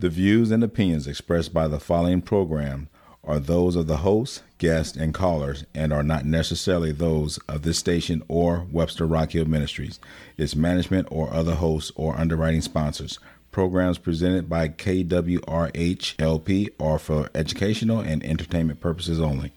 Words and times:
The 0.00 0.08
views 0.08 0.50
and 0.50 0.64
opinions 0.64 1.06
expressed 1.06 1.52
by 1.52 1.68
the 1.68 1.78
following 1.78 2.22
program 2.22 2.88
are 3.22 3.38
those 3.38 3.76
of 3.76 3.86
the 3.86 3.98
host, 3.98 4.42
guests, 4.56 4.96
and 4.96 5.12
callers 5.12 5.66
and 5.74 5.92
are 5.92 6.02
not 6.02 6.24
necessarily 6.24 6.90
those 6.90 7.36
of 7.50 7.60
this 7.64 7.76
station 7.76 8.22
or 8.26 8.66
Webster 8.72 9.04
Rock 9.04 9.32
Hill 9.32 9.44
Ministries, 9.44 10.00
its 10.38 10.56
management, 10.56 11.06
or 11.10 11.30
other 11.30 11.56
hosts 11.56 11.92
or 11.96 12.18
underwriting 12.18 12.62
sponsors. 12.62 13.18
Programs 13.52 13.98
presented 13.98 14.48
by 14.48 14.68
KWRH-LP 14.70 15.50
are 16.80 16.98
for 16.98 17.28
educational 17.34 18.00
and 18.00 18.24
entertainment 18.24 18.80
purposes 18.80 19.20
only. 19.20 19.52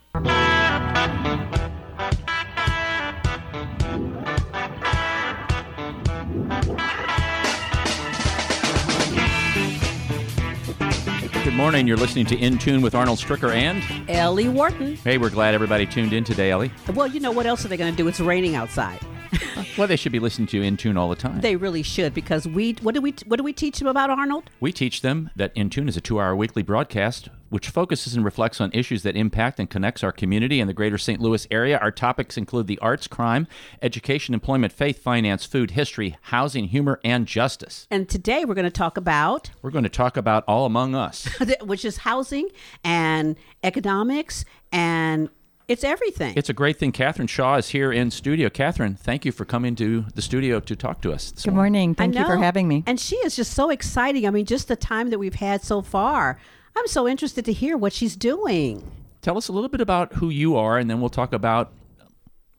Good 11.44 11.56
morning. 11.56 11.88
You're 11.88 11.98
listening 11.98 12.26
to 12.28 12.38
In 12.38 12.58
Tune 12.58 12.82
with 12.82 12.96
Arnold 12.96 13.20
Stricker 13.20 13.54
and. 13.54 13.84
Ellie 14.10 14.48
Wharton. 14.48 14.96
Hey, 14.96 15.18
we're 15.18 15.30
glad 15.30 15.54
everybody 15.54 15.86
tuned 15.86 16.14
in 16.14 16.24
today, 16.24 16.52
Ellie. 16.52 16.72
Well, 16.94 17.06
you 17.06 17.20
know 17.20 17.34
what 17.34 17.46
else 17.46 17.66
are 17.66 17.68
they 17.68 17.76
going 17.76 17.92
to 17.92 17.98
do? 17.98 18.08
It's 18.08 18.22
raining 18.22 18.56
outside. 18.56 19.02
Well, 19.78 19.88
they 19.88 19.96
should 19.96 20.12
be 20.12 20.20
listening 20.20 20.48
to 20.50 20.62
In 20.62 20.78
Tune 20.78 20.98
all 20.98 21.10
the 21.10 21.16
time. 21.16 21.42
They 21.42 21.56
really 21.56 21.82
should 21.82 22.14
because 22.14 22.48
we 22.48 22.74
what 22.82 22.94
do 22.94 23.02
we 23.02 23.16
what 23.26 23.38
do 23.38 23.44
we 23.44 23.54
teach 23.54 23.80
them 23.80 23.88
about 23.88 24.12
Arnold? 24.12 24.50
we 24.60 24.72
teach 24.72 25.02
them 25.02 25.32
that 25.36 25.52
In 25.56 25.72
Tune 25.72 25.90
is 25.90 25.98
a 25.98 26.02
two 26.02 26.20
hour 26.20 26.36
weekly 26.36 26.62
broadcast 26.62 27.30
which 27.54 27.70
focuses 27.70 28.16
and 28.16 28.26
reflects 28.26 28.60
on 28.60 28.72
issues 28.74 29.04
that 29.04 29.16
impact 29.16 29.60
and 29.60 29.70
connects 29.70 30.04
our 30.04 30.12
community 30.12 30.60
and 30.60 30.68
the 30.68 30.74
greater 30.74 30.98
St. 30.98 31.20
Louis 31.22 31.46
area. 31.52 31.78
Our 31.78 31.92
topics 31.92 32.36
include 32.36 32.66
the 32.66 32.80
arts, 32.80 33.06
crime, 33.06 33.46
education, 33.84 34.34
employment, 34.34 34.74
faith, 34.74 34.98
finance, 35.04 35.46
food, 35.46 35.72
history, 35.72 36.18
housing, 36.24 36.70
humor, 36.70 37.00
and 37.04 37.28
justice. 37.28 37.88
And 37.92 38.10
today 38.10 38.44
we're 38.44 38.56
going 38.56 38.66
to 38.66 38.72
talk 38.72 38.98
about 38.98 39.52
We're 39.62 39.70
going 39.70 39.84
to 39.84 39.90
talk 39.90 40.18
about 40.18 40.44
All 40.48 40.66
Among 40.66 40.96
Us. 40.96 41.30
which 41.62 41.86
is 41.86 41.98
housing 41.98 42.50
and 42.84 43.36
economics 43.64 44.46
and 44.72 45.30
it's 45.68 45.84
everything. 45.84 46.34
It's 46.36 46.50
a 46.50 46.54
great 46.54 46.78
thing. 46.78 46.92
Catherine 46.92 47.28
Shaw 47.28 47.56
is 47.56 47.70
here 47.70 47.92
in 47.92 48.12
studio. 48.12 48.50
Catherine, 48.50 48.96
thank 48.96 49.26
you 49.26 49.32
for 49.32 49.46
coming 49.46 49.76
to 49.76 50.06
the 50.16 50.22
studio 50.22 50.60
to 50.60 50.76
talk 50.76 51.02
to 51.02 51.14
us. 51.14 51.32
this 51.32 51.46
Good 51.46 51.54
morning. 51.54 51.96
Thank 51.96 52.16
I 52.16 52.20
you 52.20 52.26
for 52.26 52.38
having 52.38 52.68
me. 52.68 52.84
And 52.86 53.00
she 53.00 53.16
is 53.18 53.36
just 53.36 53.54
so 53.54 53.70
exciting. 53.70 54.28
I 54.28 54.30
mean, 54.30 54.46
just 54.46 54.68
the 54.68 54.76
time 54.76 55.10
that 55.10 55.20
we've 55.20 55.36
had 55.36 55.64
so 55.64 55.82
far. 55.82 56.40
I'm 56.76 56.88
so 56.88 57.08
interested 57.08 57.46
to 57.46 57.54
hear 57.54 57.78
what 57.78 57.94
she's 57.94 58.16
doing. 58.16 58.84
Tell 59.22 59.38
us 59.38 59.48
a 59.48 59.54
little 59.54 59.70
bit 59.70 59.80
about 59.80 60.14
who 60.14 60.30
you 60.30 60.58
are, 60.58 60.78
and 60.78 60.90
then 60.90 61.00
we'll 61.00 61.10
talk 61.10 61.32
about 61.34 61.72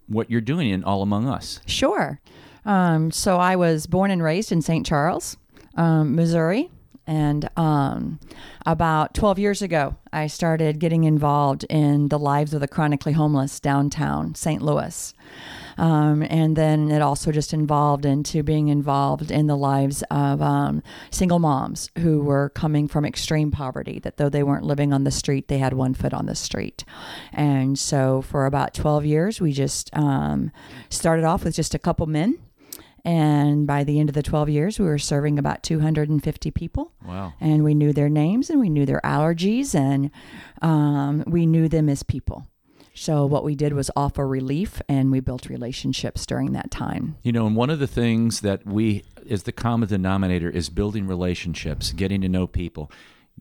what 0.06 0.30
you're 0.30 0.40
doing 0.40 0.70
in 0.70 0.84
All 0.84 1.02
Among 1.02 1.28
Us. 1.28 1.60
Sure. 1.66 2.20
Um, 2.64 3.10
so 3.10 3.36
I 3.36 3.56
was 3.56 3.86
born 3.86 4.10
and 4.10 4.22
raised 4.22 4.52
in 4.52 4.62
St. 4.62 4.86
Charles, 4.86 5.36
um, 5.76 6.14
Missouri. 6.14 6.70
And 7.06 7.48
um, 7.56 8.18
about 8.64 9.14
12 9.14 9.38
years 9.38 9.62
ago, 9.62 9.96
I 10.12 10.26
started 10.26 10.78
getting 10.78 11.04
involved 11.04 11.64
in 11.68 12.08
the 12.08 12.18
lives 12.18 12.54
of 12.54 12.60
the 12.60 12.68
chronically 12.68 13.12
homeless 13.12 13.60
downtown 13.60 14.34
St. 14.34 14.62
Louis. 14.62 15.12
Um, 15.76 16.22
and 16.22 16.56
then 16.56 16.90
it 16.90 17.02
also 17.02 17.32
just 17.32 17.52
involved 17.52 18.06
into 18.06 18.42
being 18.42 18.68
involved 18.68 19.30
in 19.30 19.48
the 19.48 19.56
lives 19.56 20.02
of 20.10 20.40
um, 20.40 20.82
single 21.10 21.38
moms 21.38 21.90
who 21.98 22.20
were 22.20 22.50
coming 22.50 22.88
from 22.88 23.04
extreme 23.04 23.50
poverty, 23.50 23.98
that 24.00 24.16
though 24.16 24.28
they 24.28 24.42
weren't 24.42 24.64
living 24.64 24.92
on 24.92 25.04
the 25.04 25.10
street, 25.10 25.48
they 25.48 25.58
had 25.58 25.72
one 25.74 25.94
foot 25.94 26.14
on 26.14 26.26
the 26.26 26.34
street. 26.34 26.84
And 27.32 27.78
so 27.78 28.22
for 28.22 28.46
about 28.46 28.72
12 28.72 29.04
years, 29.04 29.40
we 29.40 29.52
just 29.52 29.90
um, 29.94 30.52
started 30.88 31.24
off 31.24 31.44
with 31.44 31.54
just 31.54 31.74
a 31.74 31.78
couple 31.78 32.06
men. 32.06 32.38
And 33.04 33.66
by 33.66 33.84
the 33.84 34.00
end 34.00 34.08
of 34.08 34.14
the 34.14 34.22
12 34.22 34.48
years, 34.48 34.78
we 34.78 34.86
were 34.86 34.98
serving 34.98 35.38
about 35.38 35.62
250 35.62 36.50
people. 36.52 36.92
Wow. 37.04 37.34
And 37.40 37.62
we 37.62 37.74
knew 37.74 37.92
their 37.92 38.08
names 38.08 38.48
and 38.48 38.60
we 38.60 38.70
knew 38.70 38.86
their 38.86 39.02
allergies 39.04 39.74
and 39.74 40.10
um, 40.62 41.22
we 41.26 41.44
knew 41.44 41.68
them 41.68 41.88
as 41.88 42.02
people. 42.02 42.46
So 42.94 43.26
what 43.26 43.44
we 43.44 43.56
did 43.56 43.72
was 43.72 43.90
offer 43.96 44.26
relief 44.26 44.80
and 44.88 45.10
we 45.10 45.20
built 45.20 45.48
relationships 45.48 46.24
during 46.24 46.52
that 46.52 46.70
time. 46.70 47.16
You 47.22 47.32
know, 47.32 47.46
and 47.46 47.56
one 47.56 47.68
of 47.68 47.80
the 47.80 47.88
things 47.88 48.40
that 48.40 48.64
we, 48.64 49.02
is 49.26 49.42
the 49.42 49.52
common 49.52 49.88
denominator, 49.88 50.48
is 50.48 50.70
building 50.70 51.06
relationships, 51.06 51.92
getting 51.92 52.20
to 52.20 52.28
know 52.28 52.46
people, 52.46 52.90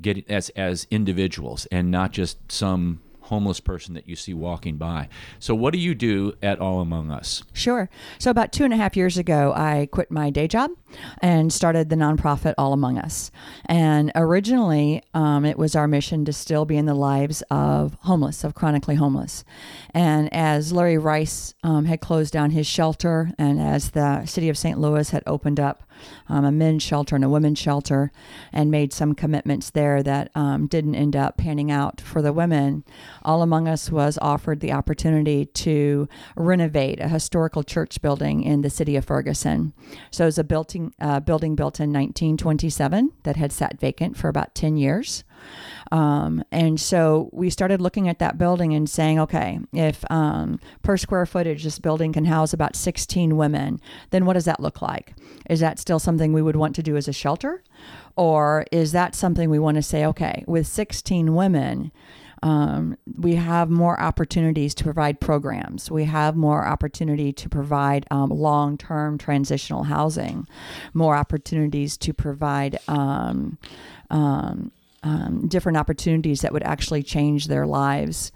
getting 0.02 0.26
as 0.28 0.50
as 0.50 0.88
individuals, 0.90 1.68
and 1.72 1.92
not 1.92 2.12
just 2.12 2.52
some 2.52 3.02
homeless 3.24 3.60
person 3.60 3.94
that 3.94 4.08
you 4.08 4.16
see 4.16 4.34
walking 4.34 4.78
by. 4.78 5.10
So, 5.40 5.56
what 5.56 5.74
do 5.74 5.80
you 5.80 5.96
do 5.96 6.34
at 6.42 6.60
All 6.60 6.80
Among 6.82 7.12
Us? 7.12 7.44
Sure. 7.54 7.90
So 8.20 8.32
about 8.32 8.52
two 8.52 8.64
and 8.64 8.74
a 8.74 8.78
half 8.78 8.96
years 8.96 9.18
ago, 9.18 9.54
I 9.56 9.88
quit 9.92 10.12
my 10.12 10.30
day 10.30 10.48
job 10.48 10.72
and 11.22 11.52
started 11.52 11.90
the 11.90 11.96
nonprofit 11.96 12.54
All 12.58 12.74
Among 12.74 12.98
Us. 12.98 13.32
And 13.66 14.12
originally, 14.16 15.04
um, 15.14 15.46
it 15.46 15.58
was 15.58 15.76
our 15.76 15.88
mission 15.88 16.26
to 16.26 16.34
still 16.34 16.66
be 16.66 16.78
in 16.78 16.86
the 16.86 16.94
lives 16.94 17.44
of 17.50 17.98
homeless, 18.02 18.44
of 18.44 18.56
chronically 18.56 18.96
homeless. 18.96 19.44
And 19.94 20.34
as 20.34 20.72
Larry 20.74 20.98
Rice 20.98 21.54
um, 21.64 21.86
had 21.86 22.02
closed 22.02 22.34
down 22.34 22.52
his 22.52 22.68
shelter, 22.68 23.32
and 23.38 23.60
as 23.60 23.92
the 23.92 24.26
city 24.26 24.50
of 24.50 24.58
St. 24.58 24.80
Louis 24.80 25.10
had 25.10 25.24
opened 25.26 25.60
up 25.60 25.84
um, 26.28 26.46
a 26.46 26.52
men's 26.52 26.84
shelter 26.84 27.16
and 27.16 27.24
a 27.24 27.30
women's 27.30 27.60
shelter, 27.60 28.12
and 28.52 28.72
made 28.72 28.94
some 28.94 29.14
commitments 29.16 29.70
there 29.70 30.04
that 30.04 30.32
um, 30.36 30.68
didn't 30.68 30.96
end 30.96 31.16
up 31.16 31.38
panning 31.38 31.72
out 31.72 32.02
for 32.02 32.22
the 32.22 32.34
women, 32.34 32.84
All 33.24 33.42
Among 33.42 33.68
Us 33.68 33.92
was 33.92 34.18
offered 34.22 34.60
the 34.60 34.72
opportunity 34.72 35.46
to 35.46 36.08
renovate 36.36 37.00
a 37.00 37.08
historical 37.08 37.64
church 37.64 38.02
building 38.02 38.44
in 38.44 38.62
the 38.62 38.70
city 38.70 38.96
of 38.96 39.06
Ferguson. 39.06 39.74
So 40.12 40.26
it 40.26 40.28
was 40.28 40.38
a 40.38 40.44
building, 40.84 40.94
uh, 41.00 41.20
building 41.20 41.56
built 41.56 41.80
in 41.80 41.92
1927 41.92 43.12
that 43.24 43.36
had 43.36 43.52
sat 43.52 43.80
vacant 43.80 44.18
for 44.18 44.28
about 44.28 44.56
10 44.56 44.78
years. 44.78 45.24
Um, 45.92 46.44
and 46.52 46.80
so 46.80 47.30
we 47.34 47.50
started 47.50 47.82
looking 47.82 48.08
at 48.08 48.20
that 48.20 48.38
building 48.38 48.74
and 48.74 48.90
saying, 48.90 49.20
okay, 49.20 49.60
if 49.74 50.04
um, 50.10 50.60
per 50.82 50.98
square 50.98 51.26
footage 51.26 51.64
this 51.64 51.80
building 51.80 52.14
can 52.14 52.26
house 52.26 52.54
about 52.54 52.76
16 52.76 53.36
women, 53.36 53.80
then 54.12 54.26
what 54.26 54.34
does 54.34 54.46
that 54.46 54.60
look 54.60 54.82
like? 54.82 55.14
Is 55.50 55.60
that 55.60 55.80
still 55.80 56.00
something 56.00 56.34
we 56.34 56.42
would 56.42 56.56
want 56.56 56.76
to 56.76 56.84
do 56.84 56.96
as 56.96 57.08
a 57.08 57.14
shelter? 57.14 57.64
Or 58.16 58.66
is 58.72 58.92
that 58.92 59.16
something 59.16 59.50
we 59.50 59.60
want 59.60 59.76
to 59.76 59.84
say, 59.84 60.06
okay, 60.06 60.44
with 60.48 60.68
16 60.68 61.36
women, 61.36 61.92
um, 62.44 62.98
we 63.18 63.36
have 63.36 63.70
more 63.70 64.00
opportunities 64.02 64.76
to 64.76 64.84
provide 64.84 65.22
programs. 65.22 65.90
We 65.90 66.04
have 66.04 66.36
more 66.36 66.68
opportunity 66.68 67.32
to 67.32 67.48
provide 67.48 68.06
um, 68.12 68.32
long 68.32 68.78
term 68.78 69.18
transitional 69.18 69.84
housing, 69.84 70.46
more 70.94 71.16
opportunities 71.16 71.96
to 71.98 72.14
provide 72.14 72.80
um, 72.90 73.58
um, 74.10 74.74
um, 75.04 75.48
different 75.48 75.78
opportunities 75.78 76.42
that 76.42 76.52
would 76.52 76.64
actually 76.64 77.02
change 77.02 77.48
their 77.48 77.66
lives 77.66 78.34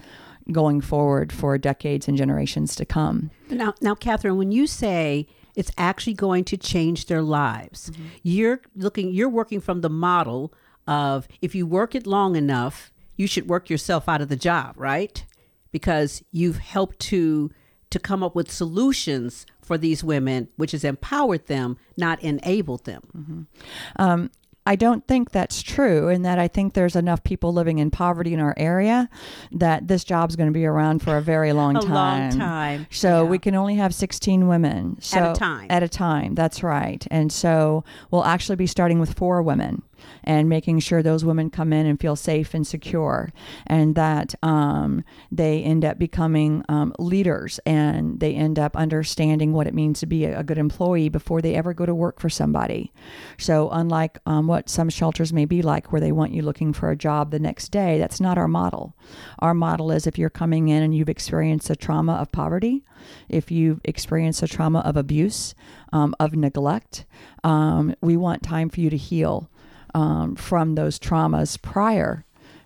going 0.54 0.80
forward 0.80 1.34
for 1.34 1.58
decades 1.58 2.08
and 2.08 2.18
generations 2.18 2.78
to 2.78 2.86
come. 2.86 3.30
Now, 3.50 3.74
now, 3.82 3.94
Catherine, 3.94 4.38
when 4.38 4.54
you 4.54 4.68
say 4.68 5.28
it's 5.58 5.72
actually 5.78 6.14
going 6.14 6.46
to 6.46 6.56
change 6.56 7.08
their 7.08 7.22
lives, 7.22 7.92
you're 8.24 8.62
looking, 8.74 9.12
you're 9.12 9.28
working 9.28 9.60
from 9.60 9.82
the 9.82 9.90
model 9.90 10.54
of 10.88 11.28
if 11.42 11.54
you 11.54 11.66
work 11.68 11.94
it 11.94 12.08
long 12.08 12.38
enough, 12.38 12.94
you 13.18 13.28
should 13.28 13.50
work 13.50 13.70
yourself 13.70 14.08
out 14.08 14.22
of 14.22 14.30
the 14.30 14.36
job, 14.38 14.76
right? 14.78 15.26
Because 15.72 16.24
you've 16.32 16.58
helped 16.60 17.00
to 17.00 17.52
to 17.90 18.00
come 18.00 18.22
up 18.22 18.36
with 18.36 18.52
solutions 18.52 19.46
for 19.62 19.78
these 19.78 20.04
women, 20.04 20.50
which 20.58 20.72
has 20.74 20.84
empowered 20.84 21.46
them, 21.48 21.78
not 21.96 22.22
enabled 22.22 22.84
them. 22.84 23.48
Um, 23.96 24.30
I 24.66 24.76
don't 24.76 25.08
think 25.08 25.32
that's 25.32 25.62
true, 25.64 26.10
and 26.10 26.26
that 26.26 26.38
I 26.38 26.50
think 26.50 26.74
there's 26.74 26.98
enough 26.98 27.24
people 27.24 27.54
living 27.54 27.80
in 27.80 27.90
poverty 27.90 28.34
in 28.34 28.42
our 28.42 28.54
area 28.58 29.10
that 29.54 29.88
this 29.88 30.04
job's 30.04 30.36
going 30.36 30.48
to 30.50 30.54
be 30.54 30.66
around 30.66 31.02
for 31.02 31.16
a 31.16 31.22
very 31.22 31.54
long 31.54 31.78
A 31.78 31.80
time. 31.80 31.92
long 31.94 32.32
time, 32.38 32.88
So 32.92 33.24
yeah. 33.24 33.30
we 33.30 33.40
can 33.40 33.56
only 33.56 33.76
have 33.76 33.96
16 33.96 34.50
women 34.50 34.98
so, 35.00 35.20
At 35.20 35.32
a 35.32 35.40
time. 35.40 35.68
At 35.70 35.84
a 35.84 35.88
time, 35.88 36.36
that's 36.36 36.64
right. 36.64 37.08
And 37.10 37.32
so 37.32 37.86
we'll 38.12 38.26
actually 38.26 38.58
be 38.58 38.68
starting 38.68 39.00
with 39.00 39.14
four 39.14 39.42
women 39.42 39.84
and 40.24 40.50
making 40.50 40.80
sure 40.80 41.02
those 41.02 41.26
women 41.26 41.50
come 41.50 41.74
in 41.74 41.86
and 41.86 42.00
feel 42.00 42.16
safe 42.16 42.54
and 42.54 42.66
secure, 42.66 43.32
and 43.66 43.96
that 43.96 44.36
um, 44.44 45.04
they 45.32 45.62
end 45.64 45.86
up 45.86 46.00
becoming 46.00 46.64
um, 46.70 46.94
leaders 47.00 47.60
and 47.66 48.20
they 48.20 48.34
end 48.34 48.60
up 48.60 48.76
understanding 48.76 49.54
what 49.54 49.68
it 49.68 49.74
means 49.74 50.00
to 50.00 50.06
be 50.06 50.26
a, 50.26 50.44
good 50.44 50.58
employee 50.58 51.10
before 51.10 51.42
they 51.42 51.56
ever 51.56 51.74
go 51.74 51.86
to 51.86 51.94
work 51.94 52.20
for 52.20 52.30
somebody. 52.30 52.92
So, 53.38 53.70
unlike 53.70 54.18
um, 54.26 54.48
what 54.48 54.70
some 54.70 54.90
shelters 54.90 55.34
may 55.34 55.46
be 55.46 55.62
like, 55.62 55.92
where 55.92 56.02
they 56.02 56.12
want 56.12 56.32
you 56.32 56.42
looking 56.42 56.74
for 56.74 56.90
a 56.90 56.96
job 56.96 57.32
the 57.32 57.40
next 57.40 57.70
day, 57.70 58.00
that's 58.00 58.22
not 58.22 58.38
our 58.38 58.48
model. 58.48 58.96
Our 59.40 59.54
model 59.54 59.92
is 59.92 60.08
if 60.08 60.18
you're 60.18 60.30
coming 60.30 60.70
in 60.70 60.84
and 60.84 60.96
you've 60.96 61.10
experienced 61.10 61.70
a 61.70 61.76
trauma 61.76 62.14
of 62.14 62.32
poverty, 62.32 62.84
if 63.30 63.52
you've 63.52 63.82
experienced 63.84 64.42
a 64.44 64.48
trauma 64.48 64.80
of 64.80 64.98
abuse, 64.98 65.54
um, 65.94 66.16
of 66.20 66.36
neglect, 66.36 67.06
um, 67.44 67.96
we 68.02 68.18
want 68.18 68.44
time 68.44 68.70
for 68.70 68.80
you 68.82 68.90
to 68.90 68.98
heal 68.98 69.50
um, 69.98 70.36
from 70.36 70.76
those 70.76 71.00
traumas 71.00 71.60
prior 71.60 72.24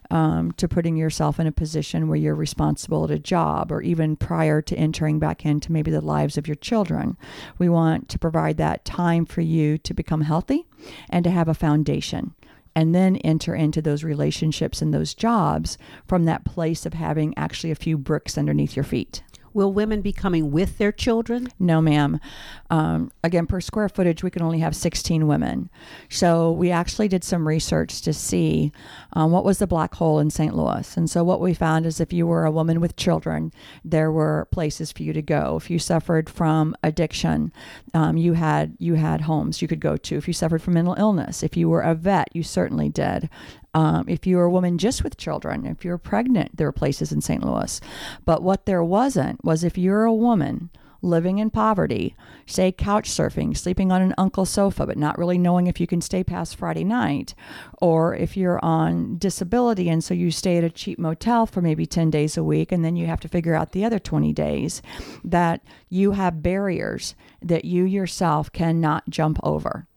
um, 0.09 0.51
to 0.57 0.67
putting 0.67 0.97
yourself 0.97 1.39
in 1.39 1.47
a 1.47 1.51
position 1.51 2.09
where 2.09 2.17
you're 2.17 2.35
responsible 2.35 3.05
at 3.05 3.11
a 3.11 3.17
job 3.17 3.71
or 3.71 3.81
even 3.81 4.17
prior 4.17 4.61
to 4.61 4.75
entering 4.75 5.17
back 5.17 5.45
into 5.45 5.71
maybe 5.71 5.89
the 5.89 6.01
lives 6.01 6.37
of 6.37 6.45
your 6.45 6.55
children. 6.55 7.15
We 7.57 7.69
want 7.69 8.09
to 8.09 8.19
provide 8.19 8.57
that 8.57 8.83
time 8.83 9.25
for 9.25 9.39
you 9.39 9.77
to 9.77 9.93
become 9.93 10.21
healthy 10.21 10.67
and 11.09 11.23
to 11.23 11.31
have 11.31 11.47
a 11.47 11.53
foundation 11.53 12.35
and 12.75 12.93
then 12.93 13.15
enter 13.17 13.55
into 13.55 13.81
those 13.81 14.03
relationships 14.03 14.81
and 14.81 14.93
those 14.93 15.13
jobs 15.13 15.77
from 16.05 16.25
that 16.25 16.43
place 16.43 16.85
of 16.85 16.93
having 16.93 17.33
actually 17.37 17.71
a 17.71 17.75
few 17.75 17.97
bricks 17.97 18.37
underneath 18.37 18.75
your 18.75 18.83
feet. 18.83 19.23
Will 19.53 19.71
women 19.71 20.01
be 20.01 20.13
coming 20.13 20.51
with 20.51 20.77
their 20.77 20.91
children? 20.91 21.49
No, 21.59 21.81
ma'am. 21.81 22.19
Um, 22.69 23.11
again, 23.23 23.47
per 23.47 23.61
square 23.61 23.89
footage, 23.89 24.23
we 24.23 24.31
can 24.31 24.41
only 24.41 24.59
have 24.59 24.75
16 24.75 25.27
women. 25.27 25.69
So 26.09 26.51
we 26.51 26.71
actually 26.71 27.07
did 27.07 27.23
some 27.23 27.47
research 27.47 28.01
to 28.01 28.13
see 28.13 28.71
um, 29.13 29.31
what 29.31 29.43
was 29.43 29.59
the 29.59 29.67
black 29.67 29.95
hole 29.95 30.19
in 30.19 30.29
St. 30.29 30.55
Louis. 30.55 30.95
And 30.95 31.09
so 31.09 31.23
what 31.23 31.41
we 31.41 31.53
found 31.53 31.85
is 31.85 31.99
if 31.99 32.13
you 32.13 32.25
were 32.25 32.45
a 32.45 32.51
woman 32.51 32.79
with 32.79 32.95
children, 32.95 33.51
there 33.83 34.11
were 34.11 34.47
places 34.51 34.91
for 34.91 35.03
you 35.03 35.13
to 35.13 35.21
go. 35.21 35.57
If 35.57 35.69
you 35.69 35.79
suffered 35.79 36.29
from 36.29 36.75
addiction, 36.83 37.51
um, 37.93 38.17
you 38.17 38.33
had 38.33 38.75
you 38.79 38.95
had 38.95 39.21
homes 39.21 39.61
you 39.61 39.67
could 39.67 39.79
go 39.79 39.97
to. 39.97 40.17
If 40.17 40.27
you 40.27 40.33
suffered 40.33 40.61
from 40.61 40.75
mental 40.75 40.95
illness, 40.97 41.43
if 41.43 41.57
you 41.57 41.69
were 41.69 41.81
a 41.81 41.95
vet, 41.95 42.29
you 42.33 42.43
certainly 42.43 42.89
did. 42.89 43.29
Um, 43.73 44.05
if 44.09 44.27
you're 44.27 44.43
a 44.43 44.51
woman 44.51 44.77
just 44.77 45.03
with 45.03 45.17
children, 45.17 45.65
if 45.65 45.85
you're 45.85 45.97
pregnant, 45.97 46.57
there 46.57 46.67
are 46.67 46.73
places 46.73 47.11
in 47.11 47.21
St. 47.21 47.43
Louis. 47.43 47.79
But 48.25 48.43
what 48.43 48.65
there 48.65 48.83
wasn't 48.83 49.43
was 49.45 49.63
if 49.63 49.77
you're 49.77 50.03
a 50.03 50.13
woman 50.13 50.69
living 51.01 51.39
in 51.39 51.49
poverty, 51.49 52.15
say 52.45 52.71
couch 52.71 53.09
surfing, 53.09 53.57
sleeping 53.57 53.91
on 53.91 54.01
an 54.01 54.13
uncle's 54.17 54.49
sofa, 54.49 54.85
but 54.85 54.97
not 54.97 55.17
really 55.17 55.37
knowing 55.37 55.67
if 55.67 55.79
you 55.79 55.87
can 55.87 56.01
stay 56.01 56.23
past 56.23 56.55
Friday 56.55 56.83
night, 56.83 57.33
or 57.81 58.15
if 58.15 58.37
you're 58.37 58.63
on 58.63 59.17
disability 59.17 59.89
and 59.89 60.03
so 60.03 60.13
you 60.13 60.29
stay 60.29 60.57
at 60.57 60.63
a 60.63 60.69
cheap 60.69 60.99
motel 60.99 61.45
for 61.45 61.61
maybe 61.61 61.85
10 61.85 62.09
days 62.09 62.37
a 62.37 62.43
week 62.43 62.71
and 62.71 62.85
then 62.85 62.95
you 62.95 63.07
have 63.07 63.19
to 63.19 63.27
figure 63.27 63.55
out 63.55 63.71
the 63.71 63.83
other 63.83 63.99
20 63.99 64.31
days, 64.33 64.81
that 65.23 65.63
you 65.89 66.11
have 66.11 66.43
barriers 66.43 67.15
that 67.41 67.65
you 67.65 67.83
yourself 67.83 68.51
cannot 68.51 69.09
jump 69.09 69.39
over. 69.43 69.87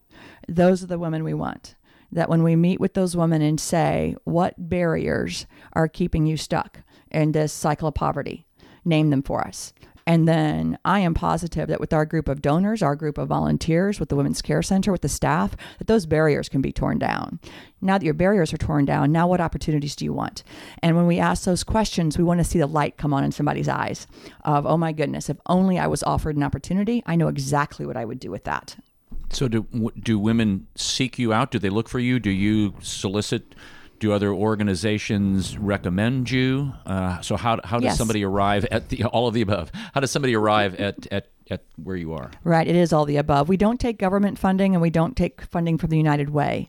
Those 0.49 0.83
are 0.83 0.87
the 0.87 0.99
women 0.99 1.25
we 1.25 1.35
want 1.35 1.75
that 2.15 2.29
when 2.29 2.43
we 2.43 2.57
meet 2.57 2.81
with 2.81 2.95
those 2.95 3.17
women 3.17 3.43
and 3.43 3.61
say, 3.61 4.17
what 4.25 4.55
barriers 4.57 5.47
are 5.75 5.89
keeping 5.89 6.27
you 6.27 6.37
stuck 6.37 6.81
in 7.11 7.33
this 7.33 7.53
cycle 7.53 7.89
of 7.89 7.95
poverty? 7.95 8.47
Name 8.85 9.11
them 9.11 9.23
for 9.23 9.47
us. 9.47 9.73
And 10.07 10.29
then 10.29 10.79
I 10.85 11.01
am 11.01 11.15
positive 11.15 11.69
that 11.69 11.81
with 11.81 11.95
our 11.95 12.05
group 12.05 12.29
of 12.29 12.43
donors, 12.43 12.83
our 12.83 12.95
group 12.95 13.17
of 13.17 13.29
volunteers, 13.29 13.99
with 13.99 14.11
the 14.11 14.17
Women's 14.17 14.43
Care 14.43 14.63
Center, 14.63 14.93
with 14.93 15.01
the 15.01 15.09
staff, 15.09 15.57
that 15.79 15.87
those 15.87 16.05
barriers 16.05 16.51
can 16.51 16.61
be 16.61 16.73
torn 16.73 16.99
down. 16.99 17.41
Now 17.81 17.97
that 17.97 18.05
your 18.05 18.13
barriers 18.13 18.53
are 18.53 18.59
torn 18.59 18.85
down, 18.85 19.13
now 19.13 19.27
what 19.27 19.41
opportunities 19.41 19.97
do 19.97 20.05
you 20.05 20.13
want? 20.13 20.45
And 20.83 20.95
when 20.95 21.07
we 21.07 21.19
ask 21.19 21.45
those 21.45 21.65
questions, 21.65 22.19
we 22.19 22.25
want 22.25 22.39
to 22.41 22.45
see 22.45 22.59
the 22.59 22.67
light 22.67 22.99
come 22.99 23.15
on 23.15 23.25
in 23.25 23.33
somebody's 23.33 23.69
eyes 23.69 24.07
of, 24.45 24.67
oh 24.67 24.77
my 24.77 24.93
goodness, 24.93 25.31
if 25.31 25.39
only 25.47 25.79
I 25.79 25.87
was 25.87 26.03
offered 26.03 26.37
an 26.37 26.43
opportunity, 26.43 27.03
I 27.07 27.17
know 27.17 27.29
exactly 27.29 27.87
what 27.87 27.97
I 27.97 28.05
would 28.05 28.21
do 28.21 28.31
with 28.31 28.45
that. 28.45 28.77
So 29.31 29.49
do 29.49 29.67
do 30.01 30.19
women 30.19 30.67
seek 30.77 31.19
you 31.19 31.33
out? 31.33 31.51
Do 31.51 31.59
they 31.59 31.71
look 31.71 31.89
for 31.89 31.99
you? 31.99 32.19
Do 32.21 32.31
you 32.31 32.75
solicit? 32.81 33.55
Do 34.01 34.13
other 34.13 34.33
organizations 34.35 35.57
recommend 35.57 36.31
you? 36.31 36.73
Uh, 36.85 37.21
so 37.21 37.37
how, 37.37 37.61
how 37.65 37.79
does 37.79 37.85
Yes. 37.85 37.97
somebody 37.99 38.25
arrive 38.25 38.67
at 38.71 38.89
the 38.89 39.05
all 39.05 39.29
of 39.29 39.35
the 39.35 39.41
above? 39.41 39.71
How 39.95 40.01
does 40.01 40.11
somebody 40.11 40.35
arrive 40.35 40.75
at, 40.75 41.07
at, 41.13 41.29
at 41.49 41.63
where 41.83 41.97
you 41.97 42.13
are? 42.13 42.31
Right, 42.43 42.67
it 42.67 42.75
is 42.75 42.93
all 42.93 43.05
the 43.07 43.17
above. 43.17 43.49
We 43.49 43.57
don't 43.57 43.79
take 43.81 43.99
government 43.99 44.39
funding 44.39 44.75
and 44.75 44.83
we 44.83 44.91
don't 44.91 45.17
take 45.17 45.43
funding 45.43 45.79
from 45.79 45.91
the 45.91 45.97
United 45.97 46.31
Way. 46.31 46.69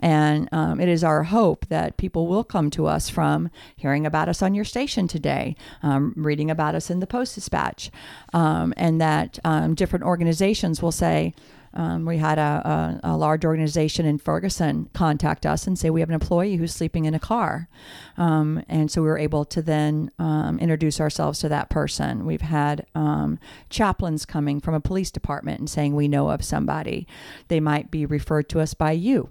And 0.00 0.48
um, 0.52 0.80
it 0.80 0.88
is 0.88 1.04
our 1.04 1.22
hope 1.22 1.64
that 1.68 1.96
people 1.96 2.26
will 2.26 2.44
come 2.44 2.70
to 2.70 2.86
us 2.86 3.08
from 3.08 3.50
hearing 3.76 4.04
about 4.04 4.28
us 4.28 4.42
on 4.42 4.52
your 4.54 4.64
station 4.64 5.06
today, 5.08 5.56
um, 5.82 6.12
reading 6.16 6.50
about 6.50 6.74
us 6.74 6.90
in 6.90 6.98
the 7.00 7.06
Post 7.06 7.36
Dispatch, 7.36 7.90
um, 8.34 8.74
and 8.76 9.00
that 9.00 9.38
um, 9.44 9.74
different 9.74 10.04
organizations 10.04 10.82
will 10.82 10.92
say, 10.92 11.32
um, 11.74 12.04
we 12.04 12.18
had 12.18 12.38
a, 12.38 13.00
a, 13.02 13.12
a 13.12 13.16
large 13.16 13.44
organization 13.44 14.06
in 14.06 14.18
Ferguson 14.18 14.88
contact 14.92 15.44
us 15.44 15.66
and 15.66 15.78
say 15.78 15.90
we 15.90 16.00
have 16.00 16.08
an 16.08 16.14
employee 16.14 16.56
who's 16.56 16.74
sleeping 16.74 17.04
in 17.04 17.14
a 17.14 17.18
car, 17.18 17.68
um, 18.16 18.62
and 18.68 18.90
so 18.90 19.02
we 19.02 19.08
were 19.08 19.18
able 19.18 19.44
to 19.44 19.60
then 19.60 20.10
um, 20.18 20.58
introduce 20.58 21.00
ourselves 21.00 21.38
to 21.40 21.48
that 21.48 21.70
person. 21.70 22.24
We've 22.24 22.40
had 22.40 22.86
um, 22.94 23.38
chaplains 23.70 24.24
coming 24.24 24.60
from 24.60 24.74
a 24.74 24.80
police 24.80 25.10
department 25.10 25.58
and 25.58 25.68
saying 25.68 25.94
we 25.94 26.08
know 26.08 26.30
of 26.30 26.44
somebody. 26.44 27.06
They 27.48 27.60
might 27.60 27.90
be 27.90 28.06
referred 28.06 28.48
to 28.50 28.60
us 28.60 28.74
by 28.74 28.92
you. 28.92 29.28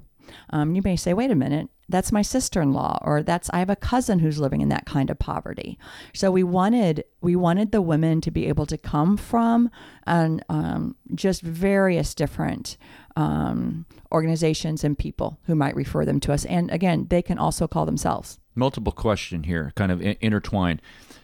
Um, 0.50 0.76
you 0.76 0.82
may 0.82 0.96
say, 0.96 1.14
wait 1.14 1.32
a 1.32 1.36
minute, 1.36 1.70
that's 1.90 2.12
my 2.12 2.22
sister-in-law, 2.22 3.00
or 3.02 3.24
that's 3.24 3.50
I 3.52 3.60
have 3.60 3.70
a 3.70 3.76
cousin 3.76 4.20
who's 4.20 4.40
living 4.40 4.62
in 4.62 4.70
that 4.70 4.86
kind 4.86 5.10
of 5.10 5.20
poverty. 5.20 5.78
So 6.14 6.32
we 6.32 6.44
wanted 6.44 7.04
we 7.22 7.36
wanted 7.36 7.72
the 7.72 7.82
women 7.82 8.22
to 8.22 8.32
be 8.32 8.48
able 8.48 8.66
to 8.68 8.78
come 8.78 9.18
from 9.18 9.70
and 10.08 10.44
um, 10.50 10.96
just 11.14 11.42
various 11.42 12.16
different 12.16 12.78
um, 13.16 13.86
organizations 14.12 14.84
and 14.84 14.98
people 14.98 15.40
who 15.46 15.56
might 15.56 15.76
refer 15.76 16.06
them 16.06 16.20
to 16.22 16.34
us. 16.34 16.46
And 16.46 16.72
again, 16.72 17.08
they 17.10 17.22
can 17.22 17.38
also 17.38 17.68
call 17.68 17.86
themselves. 17.86 18.40
multiple 18.56 18.92
question 18.94 19.44
here, 19.44 19.72
kind 19.76 19.92
of 19.92 20.02
in- 20.02 20.18
intertwined. 20.22 20.82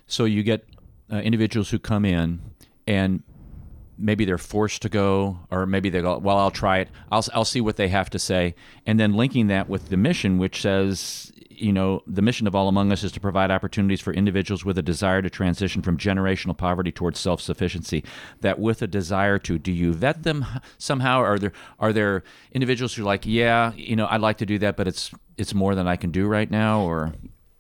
So 0.08 0.26
you 0.26 0.44
get 0.44 0.66
uh, 1.12 1.18
individuals 1.18 1.70
who 1.70 1.80
come 1.80 2.06
in 2.06 2.42
and 2.88 3.24
maybe 4.00 4.26
they're 4.26 4.38
forced 4.38 4.82
to 4.84 4.90
go, 4.90 5.40
or 5.52 5.66
maybe 5.66 5.90
they 5.90 6.02
go, 6.02 6.18
well, 6.18 6.38
I'll 6.38 6.52
try 6.52 6.80
it. 6.80 6.90
I'll, 7.12 7.26
I'll 7.34 7.46
see 7.46 7.62
what 7.62 7.76
they 7.76 7.90
have 7.90 8.10
to 8.12 8.20
say. 8.20 8.56
And 8.86 9.00
then 9.00 9.14
linking 9.14 9.48
that 9.48 9.70
with 9.70 9.90
the 9.90 9.98
mission, 9.98 10.38
which 10.38 10.62
says, 10.62 11.32
you 11.50 11.74
know, 11.74 12.02
the 12.08 12.22
mission 12.22 12.48
of 12.48 12.56
All 12.56 12.70
Among 12.70 12.92
Us 12.92 13.04
is 13.04 13.12
to 13.12 13.20
provide 13.20 13.52
opportunities 13.52 14.00
for 14.00 14.14
individuals 14.14 14.64
with 14.64 14.78
a 14.78 14.82
desire 14.82 15.22
to 15.22 15.30
transition 15.30 15.82
from 15.82 15.98
generational 15.98 16.56
poverty 16.56 16.92
towards 16.92 17.20
self-sufficiency. 17.20 18.06
That 18.40 18.60
with 18.60 18.82
a 18.82 18.88
desire 18.88 19.38
to, 19.40 19.60
do 19.60 19.72
you 19.74 19.92
vet 19.92 20.24
them 20.24 20.46
somehow? 20.78 21.20
Are 21.20 21.38
there 21.38 21.52
are 21.78 21.92
there 21.92 22.24
individuals 22.54 22.96
who 22.96 23.02
are 23.02 23.06
like, 23.06 23.26
yeah, 23.26 23.74
you 23.74 23.98
know, 23.98 24.08
I'd 24.10 24.22
like 24.22 24.38
to 24.38 24.46
do 24.46 24.58
that, 24.60 24.78
but 24.78 24.88
it's 24.88 25.12
it's 25.38 25.54
more 25.54 25.76
than 25.76 25.88
I 25.88 25.98
can 25.98 26.12
do 26.12 26.28
right 26.28 26.50
now, 26.50 26.82
or 26.82 27.14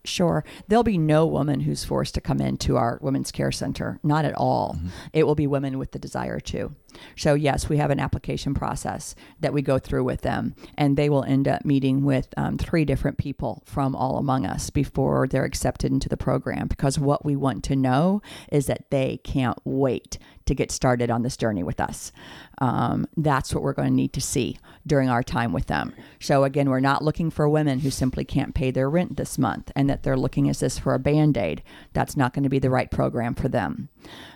Sure. 0.06 0.46
There'll 0.68 0.84
be 0.84 0.98
no 0.98 1.26
woman 1.26 1.62
who's 1.62 1.84
forced 1.84 2.16
to 2.16 2.22
come 2.22 2.40
into 2.40 2.78
our 2.78 3.00
women's 3.02 3.32
care 3.32 3.52
center. 3.52 4.00
Not 4.02 4.24
at 4.24 4.34
all. 4.34 4.80
It 5.12 5.26
will 5.26 5.36
be 5.36 5.48
women 5.48 5.78
with 5.78 5.92
the 5.92 6.00
desire 6.00 6.40
to. 6.40 6.74
So, 7.16 7.34
yes, 7.34 7.70
we 7.70 7.78
have 7.78 7.92
an 7.92 8.00
application 8.00 8.54
process 8.54 9.14
that 9.42 9.54
we 9.54 9.62
go 9.62 9.78
through 9.78 10.06
with 10.06 10.22
them, 10.22 10.56
and 10.78 10.98
they 10.98 11.10
will 11.10 11.24
end 11.24 11.48
up 11.48 11.66
meeting 11.66 12.04
with 12.04 12.30
um, 12.38 12.58
three 12.58 12.86
different 12.86 13.18
people 13.18 13.62
from 13.66 13.96
All 13.96 14.18
Among 14.18 14.46
Us 14.46 14.70
before 14.70 15.28
they're 15.28 15.46
accepted 15.46 15.92
into 15.92 16.10
the 16.10 16.18
program. 16.18 16.68
Because 16.68 16.98
what 16.98 17.26
we 17.26 17.36
want 17.36 17.64
to 17.66 17.76
know 17.76 18.22
is 18.52 18.68
that 18.68 18.90
they 18.90 19.18
can't 19.24 19.60
wait 19.66 20.18
to 20.50 20.56
get 20.56 20.72
started 20.72 21.10
on 21.10 21.22
this 21.22 21.38
journey 21.38 21.64
with 21.64 21.80
us. 21.80 22.12
Um, 22.58 23.08
that's 23.16 23.54
what 23.54 23.64
we're 23.64 23.74
going 23.74 23.88
to 23.88 23.94
need 23.94 24.14
to 24.14 24.22
see 24.22 24.60
during 24.86 25.10
our 25.10 25.24
time 25.24 25.54
with 25.54 25.68
them. 25.68 25.94
So, 26.20 26.44
again, 26.44 26.70
we're 26.70 26.80
not 26.80 27.04
looking 27.04 27.30
for 27.30 27.48
women 27.48 27.80
who 27.80 27.90
simply 27.90 28.26
can't 28.26 28.54
pay 28.54 28.72
their 28.72 28.90
rent 28.90 29.16
this 29.16 29.38
month 29.38 29.72
and 29.76 29.90
that 29.90 30.04
they're 30.04 30.18
looking 30.18 30.50
as 30.50 30.60
this 30.60 30.78
for 30.78 30.94
a 30.94 31.00
band 31.00 31.38
aid. 31.38 31.64
That's 31.94 32.18
not 32.18 32.34
going 32.34 32.44
to 32.44 32.50
be 32.50 32.60
the 32.60 32.70
right 32.70 32.92
program 32.92 33.36
for 33.36 33.48
them. 33.48 33.90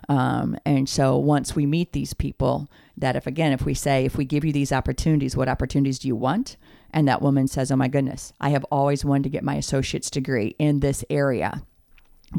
Um, 0.08 0.58
and 0.66 0.88
so, 0.88 1.18
once 1.18 1.56
we 1.56 1.66
meet 1.66 1.92
these 1.92 2.14
people, 2.14 2.70
that 2.96 3.16
if 3.16 3.28
again, 3.28 3.52
if 3.52 3.66
we 3.66 3.74
say, 3.74 4.06
if 4.06 4.16
we 4.16 4.26
give 4.26 4.46
you 4.46 4.54
these 4.54 4.72
opportunities, 4.72 5.36
what 5.36 5.50
opportunities 5.50 6.00
do 6.00 6.08
you 6.08 6.16
want? 6.16 6.58
And 6.92 7.08
that 7.08 7.22
woman 7.22 7.48
says, 7.48 7.72
Oh 7.72 7.76
my 7.76 7.88
goodness, 7.88 8.34
I 8.40 8.50
have 8.50 8.66
always 8.66 9.04
wanted 9.04 9.24
to 9.24 9.30
get 9.30 9.44
my 9.44 9.56
associate's 9.56 10.12
degree 10.12 10.56
in 10.60 10.80
this 10.80 11.04
area. 11.10 11.64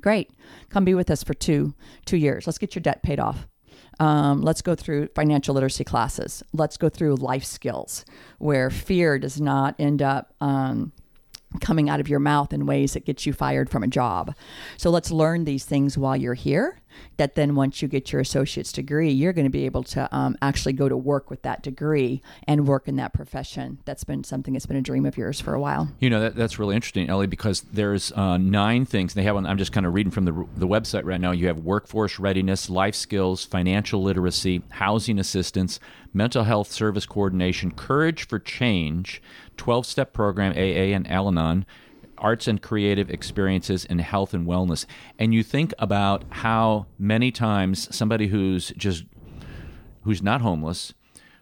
Great. 0.00 0.30
Come 0.70 0.84
be 0.84 0.94
with 0.94 1.10
us 1.10 1.22
for 1.22 1.34
two 1.34 1.75
two 2.04 2.16
years. 2.16 2.46
Let's 2.46 2.58
get 2.58 2.75
your 2.75 2.82
debt 2.82 3.02
paid 3.02 3.20
off. 3.20 3.46
Um, 4.00 4.42
let's 4.42 4.62
go 4.62 4.74
through 4.74 5.08
financial 5.14 5.54
literacy 5.54 5.84
classes. 5.84 6.42
Let's 6.52 6.76
go 6.76 6.88
through 6.88 7.16
life 7.16 7.44
skills 7.44 8.04
where 8.38 8.70
fear 8.70 9.18
does 9.18 9.40
not 9.40 9.74
end 9.78 10.02
up 10.02 10.34
um, 10.40 10.92
coming 11.60 11.88
out 11.88 12.00
of 12.00 12.08
your 12.08 12.18
mouth 12.18 12.52
in 12.52 12.66
ways 12.66 12.94
that 12.94 13.04
get 13.04 13.26
you 13.26 13.32
fired 13.32 13.70
from 13.70 13.82
a 13.82 13.88
job. 13.88 14.34
So 14.76 14.90
let's 14.90 15.10
learn 15.10 15.44
these 15.44 15.64
things 15.64 15.96
while 15.96 16.16
you're 16.16 16.34
here. 16.34 16.80
That 17.16 17.34
then, 17.34 17.54
once 17.54 17.82
you 17.82 17.88
get 17.88 18.12
your 18.12 18.20
associate's 18.20 18.72
degree, 18.72 19.10
you're 19.10 19.32
going 19.32 19.46
to 19.46 19.50
be 19.50 19.66
able 19.66 19.82
to 19.84 20.14
um, 20.14 20.36
actually 20.42 20.72
go 20.72 20.88
to 20.88 20.96
work 20.96 21.30
with 21.30 21.42
that 21.42 21.62
degree 21.62 22.22
and 22.48 22.66
work 22.66 22.88
in 22.88 22.96
that 22.96 23.12
profession. 23.12 23.78
That's 23.84 24.04
been 24.04 24.24
something 24.24 24.54
that's 24.54 24.66
been 24.66 24.76
a 24.76 24.82
dream 24.82 25.06
of 25.06 25.16
yours 25.16 25.40
for 25.40 25.54
a 25.54 25.60
while. 25.60 25.88
You 26.00 26.10
know 26.10 26.20
that 26.20 26.34
that's 26.36 26.58
really 26.58 26.74
interesting, 26.74 27.08
Ellie, 27.08 27.26
because 27.26 27.62
there's 27.62 28.12
uh, 28.12 28.36
nine 28.36 28.84
things 28.84 29.14
they 29.14 29.22
have. 29.22 29.36
On, 29.36 29.46
I'm 29.46 29.58
just 29.58 29.72
kind 29.72 29.86
of 29.86 29.94
reading 29.94 30.10
from 30.10 30.24
the 30.24 30.32
the 30.56 30.66
website 30.66 31.04
right 31.04 31.20
now. 31.20 31.30
You 31.30 31.46
have 31.46 31.58
workforce 31.58 32.18
readiness, 32.18 32.68
life 32.68 32.94
skills, 32.94 33.44
financial 33.44 34.02
literacy, 34.02 34.62
housing 34.70 35.18
assistance, 35.18 35.80
mental 36.12 36.44
health 36.44 36.70
service 36.72 37.06
coordination, 37.06 37.70
courage 37.72 38.26
for 38.26 38.38
change, 38.38 39.22
12 39.56 39.86
step 39.86 40.12
program 40.12 40.52
AA 40.52 40.94
and 40.94 41.10
Al-Anon. 41.10 41.66
Arts 42.24 42.48
and 42.48 42.60
creative 42.60 43.10
experiences 43.10 43.84
in 43.84 43.98
health 43.98 44.32
and 44.32 44.46
wellness. 44.46 44.86
And 45.18 45.34
you 45.34 45.42
think 45.42 45.74
about 45.78 46.24
how 46.30 46.86
many 46.98 47.30
times 47.30 47.94
somebody 47.94 48.28
who's 48.28 48.72
just 48.78 49.04
who's 50.04 50.22
not 50.22 50.40
homeless 50.40 50.94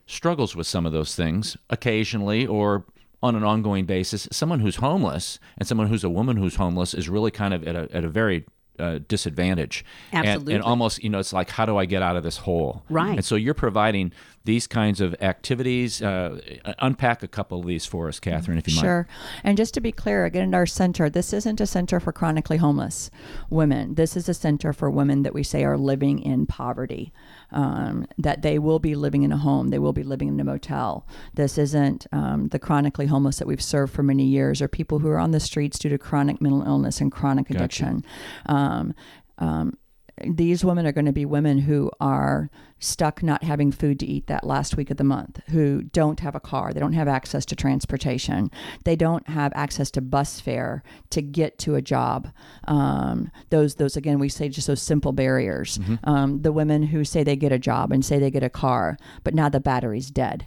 struggles 0.06 0.56
with 0.56 0.66
some 0.66 0.84
of 0.84 0.92
those 0.92 1.14
things 1.14 1.56
occasionally 1.70 2.46
or 2.46 2.84
on 3.22 3.36
an 3.36 3.44
ongoing 3.44 3.86
basis. 3.86 4.28
Someone 4.32 4.60
who's 4.60 4.76
homeless 4.76 5.38
and 5.56 5.66
someone 5.68 5.86
who's 5.86 6.04
a 6.04 6.10
woman 6.10 6.36
who's 6.36 6.56
homeless 6.56 6.94
is 6.94 7.08
really 7.08 7.30
kind 7.30 7.54
of 7.54 7.62
at 7.66 7.76
a, 7.76 7.88
at 7.94 8.04
a 8.04 8.08
very 8.08 8.44
uh, 8.78 8.98
disadvantage. 9.06 9.84
And- 10.10 10.26
Absolutely. 10.26 10.54
And, 10.54 10.62
almost, 10.64 11.02
you 11.04 11.10
know, 11.10 11.20
it's 11.20 11.32
like, 11.32 11.50
how 11.50 11.64
do 11.64 11.76
I 11.76 11.84
get 11.84 12.02
out 12.02 12.16
of 12.16 12.24
this 12.24 12.38
hole? 12.38 12.82
Right. 12.90 13.16
And 13.16 13.24
so 13.24 13.36
you're 13.36 13.54
providing 13.54 14.12
these 14.44 14.66
kinds 14.66 15.00
of 15.00 15.14
activities. 15.20 16.02
Uh, 16.02 16.40
unpack 16.78 17.22
a 17.22 17.28
couple 17.28 17.60
of 17.60 17.66
these 17.66 17.86
for 17.86 18.08
us, 18.08 18.18
Catherine, 18.18 18.58
if 18.58 18.68
you 18.68 18.74
mind. 18.74 18.84
Sure. 18.84 19.08
And 19.44 19.56
just 19.56 19.74
to 19.74 19.80
be 19.80 19.92
clear, 19.92 20.24
again, 20.24 20.42
in 20.42 20.54
our 20.54 20.66
center, 20.66 21.08
this 21.08 21.32
isn't 21.32 21.60
a 21.60 21.66
center 21.66 22.00
for 22.00 22.12
chronically 22.12 22.56
homeless 22.56 23.10
women. 23.50 23.94
This 23.94 24.16
is 24.16 24.28
a 24.28 24.34
center 24.34 24.72
for 24.72 24.90
women 24.90 25.22
that 25.22 25.34
we 25.34 25.42
say 25.42 25.64
are 25.64 25.78
living 25.78 26.18
in 26.18 26.46
poverty, 26.46 27.12
um, 27.50 28.06
that 28.18 28.42
they 28.42 28.58
will 28.58 28.78
be 28.78 28.94
living 28.94 29.22
in 29.22 29.32
a 29.32 29.36
home, 29.36 29.68
they 29.68 29.78
will 29.78 29.92
be 29.92 30.02
living 30.02 30.28
in 30.28 30.40
a 30.40 30.44
motel. 30.44 31.06
This 31.34 31.58
isn't 31.58 32.06
um, 32.12 32.48
the 32.48 32.58
chronically 32.58 33.06
homeless 33.06 33.38
that 33.38 33.46
we've 33.46 33.62
served 33.62 33.92
for 33.92 34.02
many 34.02 34.24
years 34.24 34.60
or 34.60 34.68
people 34.68 34.98
who 34.98 35.08
are 35.08 35.18
on 35.18 35.30
the 35.30 35.40
streets 35.40 35.78
due 35.78 35.88
to 35.88 35.98
chronic 35.98 36.40
mental 36.40 36.62
illness 36.62 37.00
and 37.00 37.12
chronic 37.12 37.50
addiction. 37.50 38.04
Um, 38.46 38.94
um, 39.38 39.76
these 40.24 40.64
women 40.64 40.86
are 40.86 40.92
going 40.92 41.06
to 41.06 41.12
be 41.12 41.24
women 41.24 41.58
who 41.58 41.90
are 42.00 42.50
stuck 42.78 43.22
not 43.22 43.44
having 43.44 43.72
food 43.72 43.98
to 44.00 44.06
eat 44.06 44.26
that 44.26 44.44
last 44.44 44.76
week 44.76 44.90
of 44.90 44.96
the 44.96 45.04
month, 45.04 45.40
who 45.48 45.82
don't 45.82 46.20
have 46.20 46.34
a 46.34 46.40
car, 46.40 46.72
they 46.72 46.80
don't 46.80 46.92
have 46.92 47.08
access 47.08 47.46
to 47.46 47.56
transportation, 47.56 48.50
they 48.84 48.96
don't 48.96 49.26
have 49.28 49.52
access 49.54 49.90
to 49.90 50.00
bus 50.00 50.40
fare 50.40 50.82
to 51.10 51.22
get 51.22 51.58
to 51.58 51.76
a 51.76 51.82
job. 51.82 52.28
Um, 52.68 53.30
those, 53.50 53.76
those 53.76 53.96
again, 53.96 54.18
we 54.18 54.28
say 54.28 54.48
just 54.48 54.66
those 54.66 54.82
simple 54.82 55.12
barriers. 55.12 55.78
Um, 56.04 56.42
the 56.42 56.52
women 56.52 56.82
who 56.82 57.04
say 57.04 57.22
they 57.22 57.36
get 57.36 57.52
a 57.52 57.58
job 57.58 57.92
and 57.92 58.04
say 58.04 58.18
they 58.18 58.30
get 58.30 58.42
a 58.42 58.50
car, 58.50 58.98
but 59.24 59.34
now 59.34 59.48
the 59.48 59.60
battery's 59.60 60.10
dead 60.10 60.46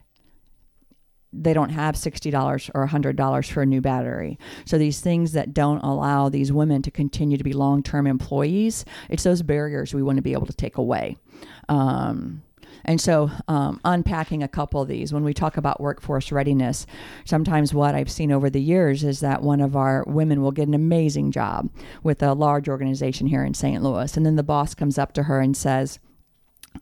they 1.43 1.53
don't 1.53 1.69
have 1.69 1.95
$60 1.95 2.71
or 2.73 2.87
$100 2.87 3.51
for 3.51 3.61
a 3.61 3.65
new 3.65 3.81
battery. 3.81 4.39
So 4.65 4.77
these 4.77 5.01
things 5.01 5.33
that 5.33 5.53
don't 5.53 5.79
allow 5.79 6.29
these 6.29 6.51
women 6.51 6.81
to 6.83 6.91
continue 6.91 7.37
to 7.37 7.43
be 7.43 7.53
long-term 7.53 8.07
employees, 8.07 8.85
it's 9.09 9.23
those 9.23 9.41
barriers 9.41 9.93
we 9.93 10.03
want 10.03 10.17
to 10.17 10.21
be 10.21 10.33
able 10.33 10.47
to 10.47 10.53
take 10.53 10.77
away. 10.77 11.17
Um, 11.69 12.43
and 12.85 13.01
so, 13.01 13.31
um, 13.47 13.81
unpacking 13.83 14.43
a 14.43 14.47
couple 14.47 14.81
of 14.81 14.87
these, 14.87 15.11
when 15.11 15.23
we 15.23 15.33
talk 15.33 15.57
about 15.57 15.81
workforce 15.81 16.31
readiness, 16.31 16.85
sometimes 17.25 17.73
what 17.73 17.95
I've 17.95 18.11
seen 18.11 18.31
over 18.31 18.49
the 18.49 18.61
years 18.61 19.03
is 19.03 19.21
that 19.21 19.41
one 19.41 19.59
of 19.59 19.75
our 19.75 20.03
women 20.07 20.41
will 20.41 20.51
get 20.51 20.67
an 20.67 20.75
amazing 20.75 21.31
job 21.31 21.69
with 22.03 22.21
a 22.21 22.33
large 22.33 22.69
organization 22.69 23.25
here 23.27 23.43
in 23.43 23.55
St. 23.55 23.81
Louis. 23.81 24.15
And 24.15 24.25
then 24.25 24.35
the 24.35 24.43
boss 24.43 24.75
comes 24.75 24.99
up 24.99 25.13
to 25.13 25.23
her 25.23 25.41
and 25.41 25.57
says, 25.57 25.99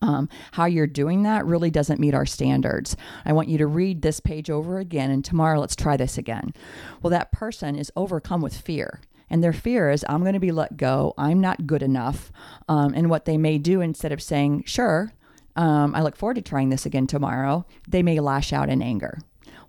um, 0.01 0.29
how 0.53 0.65
you're 0.65 0.87
doing 0.87 1.23
that 1.23 1.45
really 1.45 1.69
doesn't 1.69 1.99
meet 1.99 2.13
our 2.13 2.25
standards. 2.25 2.95
I 3.25 3.33
want 3.33 3.49
you 3.49 3.57
to 3.59 3.67
read 3.67 4.01
this 4.01 4.19
page 4.19 4.49
over 4.49 4.79
again, 4.79 5.11
and 5.11 5.23
tomorrow 5.23 5.59
let's 5.59 5.75
try 5.75 5.97
this 5.97 6.17
again. 6.17 6.53
Well, 7.01 7.11
that 7.11 7.31
person 7.31 7.75
is 7.75 7.91
overcome 7.95 8.41
with 8.41 8.57
fear. 8.57 9.01
And 9.29 9.43
their 9.43 9.53
fear 9.53 9.89
is, 9.89 10.05
I'm 10.07 10.21
going 10.21 10.33
to 10.33 10.39
be 10.39 10.51
let 10.51 10.77
go. 10.77 11.13
I'm 11.17 11.41
not 11.41 11.65
good 11.65 11.81
enough. 11.81 12.31
Um, 12.67 12.93
and 12.93 13.09
what 13.09 13.25
they 13.25 13.37
may 13.37 13.57
do 13.57 13.81
instead 13.81 14.11
of 14.11 14.21
saying, 14.21 14.63
sure, 14.67 15.13
um, 15.55 15.95
I 15.95 16.01
look 16.01 16.15
forward 16.15 16.35
to 16.35 16.41
trying 16.41 16.69
this 16.69 16.85
again 16.85 17.07
tomorrow, 17.07 17.65
they 17.87 18.03
may 18.03 18.19
lash 18.19 18.53
out 18.53 18.69
in 18.69 18.81
anger. 18.81 19.19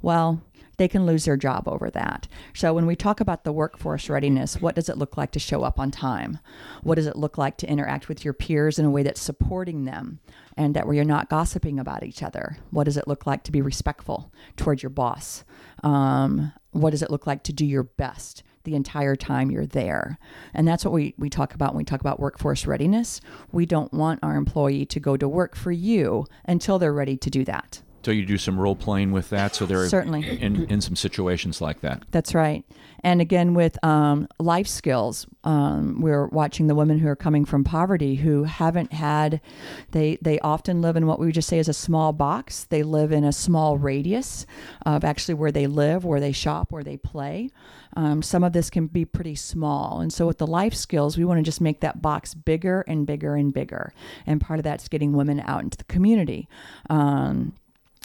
Well, 0.02 0.42
they 0.76 0.88
can 0.88 1.06
lose 1.06 1.24
their 1.24 1.36
job 1.36 1.68
over 1.68 1.90
that. 1.90 2.28
So 2.54 2.74
when 2.74 2.86
we 2.86 2.96
talk 2.96 3.20
about 3.20 3.44
the 3.44 3.52
workforce 3.52 4.08
readiness, 4.08 4.60
what 4.60 4.74
does 4.74 4.88
it 4.88 4.98
look 4.98 5.16
like 5.16 5.30
to 5.32 5.38
show 5.38 5.62
up 5.62 5.78
on 5.78 5.90
time? 5.90 6.38
What 6.82 6.96
does 6.96 7.06
it 7.06 7.16
look 7.16 7.38
like 7.38 7.56
to 7.58 7.68
interact 7.68 8.08
with 8.08 8.24
your 8.24 8.34
peers 8.34 8.78
in 8.78 8.84
a 8.84 8.90
way 8.90 9.02
that's 9.02 9.20
supporting 9.20 9.84
them 9.84 10.20
and 10.56 10.74
that 10.74 10.86
where 10.86 10.94
you're 10.94 11.04
not 11.04 11.28
gossiping 11.30 11.78
about 11.78 12.04
each 12.04 12.22
other? 12.22 12.58
What 12.70 12.84
does 12.84 12.96
it 12.96 13.08
look 13.08 13.26
like 13.26 13.44
to 13.44 13.52
be 13.52 13.62
respectful 13.62 14.32
towards 14.56 14.82
your 14.82 14.90
boss? 14.90 15.44
Um, 15.82 16.52
what 16.72 16.90
does 16.90 17.02
it 17.02 17.10
look 17.10 17.26
like 17.26 17.42
to 17.44 17.52
do 17.52 17.66
your 17.66 17.84
best? 17.84 18.42
the 18.64 18.74
entire 18.74 19.14
time 19.14 19.50
you're 19.50 19.66
there. 19.66 20.18
And 20.54 20.66
that's 20.66 20.84
what 20.84 20.92
we, 20.92 21.14
we 21.18 21.30
talk 21.30 21.54
about 21.54 21.72
when 21.74 21.78
we 21.78 21.84
talk 21.84 22.00
about 22.00 22.18
workforce 22.18 22.66
readiness. 22.66 23.20
We 23.52 23.66
don't 23.66 23.92
want 23.92 24.20
our 24.22 24.36
employee 24.36 24.86
to 24.86 25.00
go 25.00 25.16
to 25.16 25.28
work 25.28 25.54
for 25.54 25.70
you 25.70 26.26
until 26.46 26.78
they're 26.78 26.92
ready 26.92 27.16
to 27.18 27.30
do 27.30 27.44
that. 27.44 27.82
So 28.04 28.10
you 28.10 28.26
do 28.26 28.36
some 28.36 28.60
role 28.60 28.76
playing 28.76 29.12
with 29.12 29.30
that. 29.30 29.54
So 29.54 29.64
they're 29.64 29.88
Certainly. 29.88 30.40
in, 30.40 30.66
in 30.66 30.80
some 30.80 30.94
situations 30.96 31.60
like 31.60 31.80
that. 31.80 32.02
That's 32.10 32.34
right. 32.34 32.64
And 33.02 33.20
again, 33.20 33.54
with 33.54 33.82
um, 33.84 34.28
life 34.38 34.66
skills, 34.66 35.26
um, 35.44 36.00
we're 36.00 36.26
watching 36.28 36.66
the 36.68 36.74
women 36.74 36.98
who 36.98 37.08
are 37.08 37.16
coming 37.16 37.44
from 37.44 37.64
poverty 37.64 38.14
who 38.16 38.44
haven't 38.44 38.92
had, 38.92 39.42
they, 39.90 40.18
they 40.22 40.38
often 40.40 40.80
live 40.80 40.96
in 40.96 41.06
what 41.06 41.18
we 41.18 41.26
would 41.26 41.34
just 41.34 41.48
say 41.48 41.58
is 41.58 41.68
a 41.68 41.74
small 41.74 42.12
box. 42.12 42.64
They 42.64 42.82
live 42.82 43.12
in 43.12 43.24
a 43.24 43.32
small 43.32 43.76
radius 43.76 44.46
of 44.86 45.04
actually 45.04 45.34
where 45.34 45.52
they 45.52 45.66
live, 45.66 46.04
where 46.04 46.20
they 46.20 46.32
shop, 46.32 46.72
where 46.72 46.84
they 46.84 46.96
play. 46.96 47.50
Um, 47.96 48.22
some 48.22 48.42
of 48.42 48.54
this 48.54 48.70
can 48.70 48.86
be 48.86 49.04
pretty 49.04 49.34
small. 49.34 50.00
And 50.00 50.12
so 50.12 50.26
with 50.26 50.38
the 50.38 50.46
life 50.46 50.74
skills, 50.74 51.16
we 51.16 51.24
want 51.24 51.38
to 51.38 51.42
just 51.42 51.60
make 51.60 51.80
that 51.80 52.02
box 52.02 52.34
bigger 52.34 52.84
and 52.88 53.06
bigger 53.06 53.36
and 53.36 53.52
bigger. 53.52 53.92
And 54.26 54.40
part 54.40 54.58
of 54.58 54.64
that's 54.64 54.88
getting 54.88 55.12
women 55.12 55.40
out 55.40 55.62
into 55.62 55.76
the 55.76 55.84
community. 55.84 56.48
Um, 56.88 57.54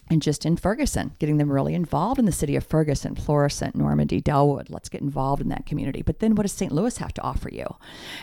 and 0.10 0.22
just 0.22 0.46
in 0.46 0.58
Ferguson, 0.58 1.16
getting 1.20 1.38
them 1.38 1.51
really 1.51 1.75
involved 1.75 2.20
in 2.20 2.25
the 2.25 2.32
city 2.32 2.56
of 2.56 2.66
Ferguson, 2.66 3.16
Florissant, 3.16 3.75
Normandy, 3.75 4.22
Dellwood. 4.22 4.70
Let's 4.70 4.89
get 4.89 5.01
involved 5.01 5.42
in 5.42 5.50
that 5.50 5.66
community. 5.66 6.01
But 6.01 6.20
then 6.20 6.36
what 6.36 6.44
does 6.44 6.54
St. 6.54 6.72
Louis 6.72 6.98
have 6.98 7.13
to 7.13 7.22
offer 7.22 7.50
you? 7.51 7.75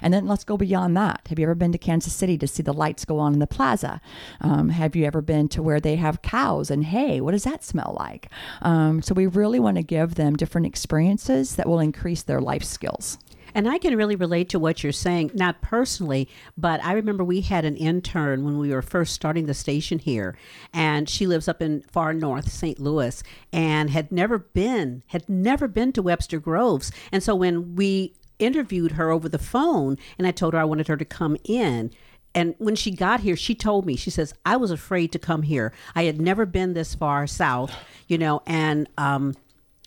And 0.03 0.13
then 0.13 0.27
let's 0.27 0.45
go 0.45 0.57
beyond 0.57 0.97
that. 0.97 1.27
Have 1.29 1.39
you 1.39 1.45
ever 1.45 1.55
been 1.55 1.73
to 1.73 1.79
Kansas 1.79 2.13
City 2.13 2.37
to 2.39 2.47
see 2.47 2.63
the 2.63 2.73
lights 2.73 3.05
go 3.05 3.19
on 3.19 3.33
in 3.33 3.39
the 3.39 3.47
plaza? 3.47 4.01
Um, 4.41 4.71
have 4.71 4.97
you 4.97 5.05
ever 5.05 5.23
been 5.23 5.49
to 5.51 5.63
where 5.63 5.81
they 5.81 5.97
have 5.97 6.23
cows 6.23 6.71
and 6.71 6.85
hay? 6.85 7.21
What 7.21 7.33
does 7.33 7.45
that 7.45 7.65
smell 7.65 7.97
like? 7.99 8.31
Um, 8.63 9.03
so 9.03 9.15
we 9.15 9.27
really 9.27 9.61
want 9.61 9.77
to 9.77 9.83
give 9.83 10.17
them 10.17 10.37
different 10.37 10.67
experiences 10.67 11.57
that 11.57 11.69
will 11.69 11.81
increase 11.81 12.23
their 12.23 12.41
life 12.41 12.65
skills. 12.65 13.19
And 13.57 13.67
I 13.67 13.79
can 13.79 13.97
really 13.97 14.17
relate 14.17 14.51
to 14.51 14.59
what 14.59 14.83
you're 14.83 14.93
saying, 14.93 15.31
not 15.33 15.63
personally, 15.63 16.29
but 16.59 16.85
I 16.85 16.93
remember 16.93 17.25
we 17.25 17.41
had 17.41 17.65
an 17.65 17.75
intern 17.75 18.45
when 18.45 18.59
we 18.59 18.69
were 18.69 18.83
first 18.83 19.15
starting 19.15 19.47
the 19.47 19.55
station 19.55 19.99
here, 19.99 20.37
and 20.75 21.09
she 21.09 21.27
lives 21.27 21.49
up 21.49 21.63
in 21.63 21.81
far 21.91 22.13
north, 22.13 22.53
St. 22.53 22.79
Louis, 22.79 23.23
and 23.55 23.89
had 23.89 24.13
never 24.13 24.39
been, 24.39 25.03
had 25.07 25.27
never 25.27 25.69
been 25.69 25.91
to 25.95 26.03
Webster 26.03 26.39
Groves. 26.39 26.93
And 27.11 27.23
so 27.23 27.35
when 27.35 27.77
we 27.77 28.15
interviewed 28.39 28.93
her 28.93 29.11
over 29.11 29.27
the 29.27 29.39
phone, 29.39 29.97
and 30.19 30.27
I 30.27 30.33
told 30.33 30.53
her 30.53 30.61
I 30.61 30.65
wanted 30.65 30.89
her 30.89 30.99
to 30.99 31.07
come 31.07 31.39
in, 31.45 31.93
and 32.35 32.55
when 32.59 32.77
she 32.77 32.91
got 32.91 33.21
here, 33.21 33.37
she 33.37 33.55
told 33.55 33.87
me, 33.87 33.97
she 33.97 34.11
says, 34.11 34.35
I 34.45 34.59
was 34.59 34.71
afraid 34.71 35.13
to 35.13 35.19
come 35.19 35.41
here. 35.41 35.73
I 35.95 36.05
had 36.05 36.21
never 36.21 36.45
been 36.45 36.75
this 36.75 36.95
far 36.95 37.27
south, 37.27 37.75
you 38.07 38.19
know, 38.19 38.43
and 38.47 38.87
um, 38.99 39.33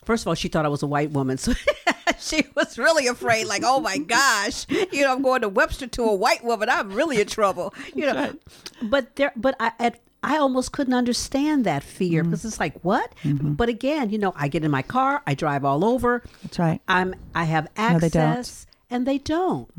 first 0.09 0.23
of 0.23 0.27
all, 0.29 0.33
she 0.33 0.47
thought 0.47 0.65
I 0.65 0.69
was 0.69 0.81
a 0.81 0.87
white 0.87 1.11
woman. 1.11 1.37
So 1.37 1.53
she 2.19 2.43
was 2.55 2.79
really 2.79 3.05
afraid, 3.05 3.45
like, 3.45 3.61
oh 3.63 3.79
my 3.79 3.99
gosh, 3.99 4.65
you 4.91 5.03
know, 5.03 5.13
I'm 5.13 5.21
going 5.21 5.41
to 5.41 5.49
Webster 5.49 5.85
to 5.85 6.01
a 6.01 6.15
white 6.15 6.43
woman. 6.43 6.67
I'm 6.67 6.91
really 6.93 7.21
in 7.21 7.27
trouble, 7.27 7.75
you 7.93 8.07
know. 8.07 8.33
But 8.81 9.15
there, 9.17 9.31
but 9.35 9.55
I, 9.59 9.71
at, 9.77 9.99
I 10.23 10.37
almost 10.37 10.71
couldn't 10.71 10.95
understand 10.95 11.63
that 11.65 11.83
fear 11.83 12.23
mm-hmm. 12.23 12.31
because 12.31 12.43
it's 12.43 12.59
like, 12.59 12.79
what? 12.81 13.13
Mm-hmm. 13.23 13.53
But 13.53 13.69
again, 13.69 14.09
you 14.09 14.17
know, 14.17 14.33
I 14.35 14.47
get 14.47 14.63
in 14.63 14.71
my 14.71 14.81
car, 14.81 15.21
I 15.27 15.35
drive 15.35 15.63
all 15.63 15.85
over. 15.85 16.23
That's 16.41 16.57
right. 16.57 16.81
I'm, 16.87 17.13
I 17.35 17.43
have 17.43 17.67
access. 17.77 17.93
No, 17.93 17.99
they 17.99 18.09
don't. 18.09 18.65
And 18.91 19.05
they 19.05 19.19
don't. 19.19 19.69